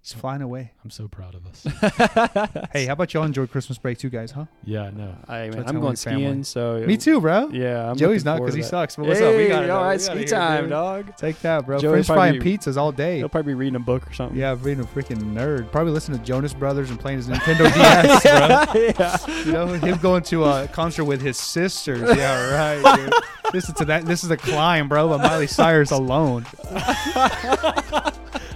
Just 0.06 0.18
flying 0.18 0.44
away. 0.44 0.72
i'm 0.84 0.92
so 0.92 1.08
proud 1.08 1.34
of 1.34 1.48
us 1.48 1.64
Hey, 2.74 2.86
how 2.86 2.94
about 2.94 3.12
y'all 3.16 3.24
enjoy 3.24 3.48
Christmas 3.48 3.80
break 3.80 3.98
too, 3.98 4.12
guys? 4.12 4.30
Huh? 4.30 4.46
yeah 4.64 4.92
no 4.92 5.16
I 5.28 5.50
mean, 5.50 5.64
I'm 5.66 5.80
going 5.80 5.94
we 5.94 5.96
family. 5.96 6.22
skiing, 6.26 6.44
so 6.44 6.84
Me 6.86 6.96
too, 6.96 7.20
bro. 7.20 7.50
Yeah, 7.52 7.90
I'm 7.90 7.98
Joey's 7.98 8.24
not 8.24 8.40
because 8.40 8.54
he 8.54 8.62
sucks. 8.62 8.98
But 8.98 9.08
what's 9.08 9.20
up? 9.20 9.36
We 9.36 9.48
got 9.48 9.64
it. 9.64 9.70
all 9.72 9.82
though. 9.82 9.88
right, 9.88 10.00
We 10.00 10.06
got 10.06 10.12
ski 10.12 10.18
here, 10.20 10.28
time, 10.28 10.64
dude. 10.66 10.70
dog. 10.70 11.18
Take 11.18 11.40
that, 11.42 11.66
bro. 11.66 11.80
Joey 11.80 11.94
French 12.04 12.06
fry 12.08 12.28
and 12.28 12.42
pizzas 12.42 12.78
all 12.78 12.92
day. 12.92 13.18
He'll 13.18 13.30
probably 13.30 13.54
be 13.54 13.56
reading 13.56 13.78
a 13.78 13.80
book 13.80 14.08
or 14.08 14.14
something. 14.14 14.38
Yeah, 14.38 14.54
being 14.54 14.80
a 14.80 14.84
freaking 14.84 15.34
nerd. 15.34 15.72
Probably 15.72 15.92
listening 15.92 16.20
to 16.20 16.26
Jonas 16.26 16.54
Brothers 16.54 16.92
and 16.92 17.00
playing 17.00 17.18
his 17.18 17.28
Nintendo 17.28 17.74
DS, 17.74 18.24
bro. 19.26 19.28
yeah. 19.34 19.44
You 19.46 19.52
know, 19.54 19.68
him 19.74 19.98
going 19.98 20.22
to 20.24 20.44
a 20.44 20.68
concert 20.68 21.06
with 21.06 21.22
his 21.22 21.38
sisters. 21.38 22.16
Yeah, 22.16 22.82
right, 22.84 22.96
dude. 22.98 23.14
Listen 23.56 23.74
to 23.76 23.86
that. 23.86 24.06
This 24.06 24.24
is 24.24 24.30
a 24.30 24.38
climb, 24.38 24.88
bro. 24.88 25.08
By 25.10 25.18
Miley 25.18 25.48
Cyrus 25.48 25.90
alone. 25.92 26.46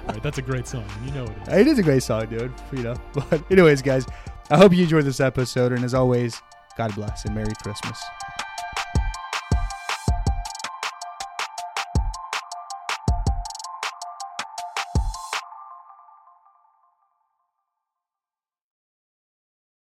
Right 0.09 0.23
that's 0.23 0.37
a 0.37 0.41
great 0.41 0.67
song 0.67 0.85
you 1.05 1.11
know 1.11 1.23
it 1.23 1.47
is 1.47 1.57
It 1.59 1.67
is 1.67 1.79
a 1.79 1.83
great 1.83 2.03
song, 2.03 2.25
dude. 2.27 2.53
You 2.71 2.83
know. 2.83 2.95
But 3.13 3.41
anyways, 3.51 3.81
guys, 3.81 4.05
I 4.49 4.57
hope 4.57 4.73
you 4.73 4.83
enjoyed 4.83 5.05
this 5.05 5.19
episode, 5.19 5.71
and 5.71 5.83
as 5.83 5.93
always, 5.93 6.41
God 6.77 6.93
bless 6.95 7.25
and 7.25 7.35
Merry 7.35 7.53
Christmas. 7.63 7.99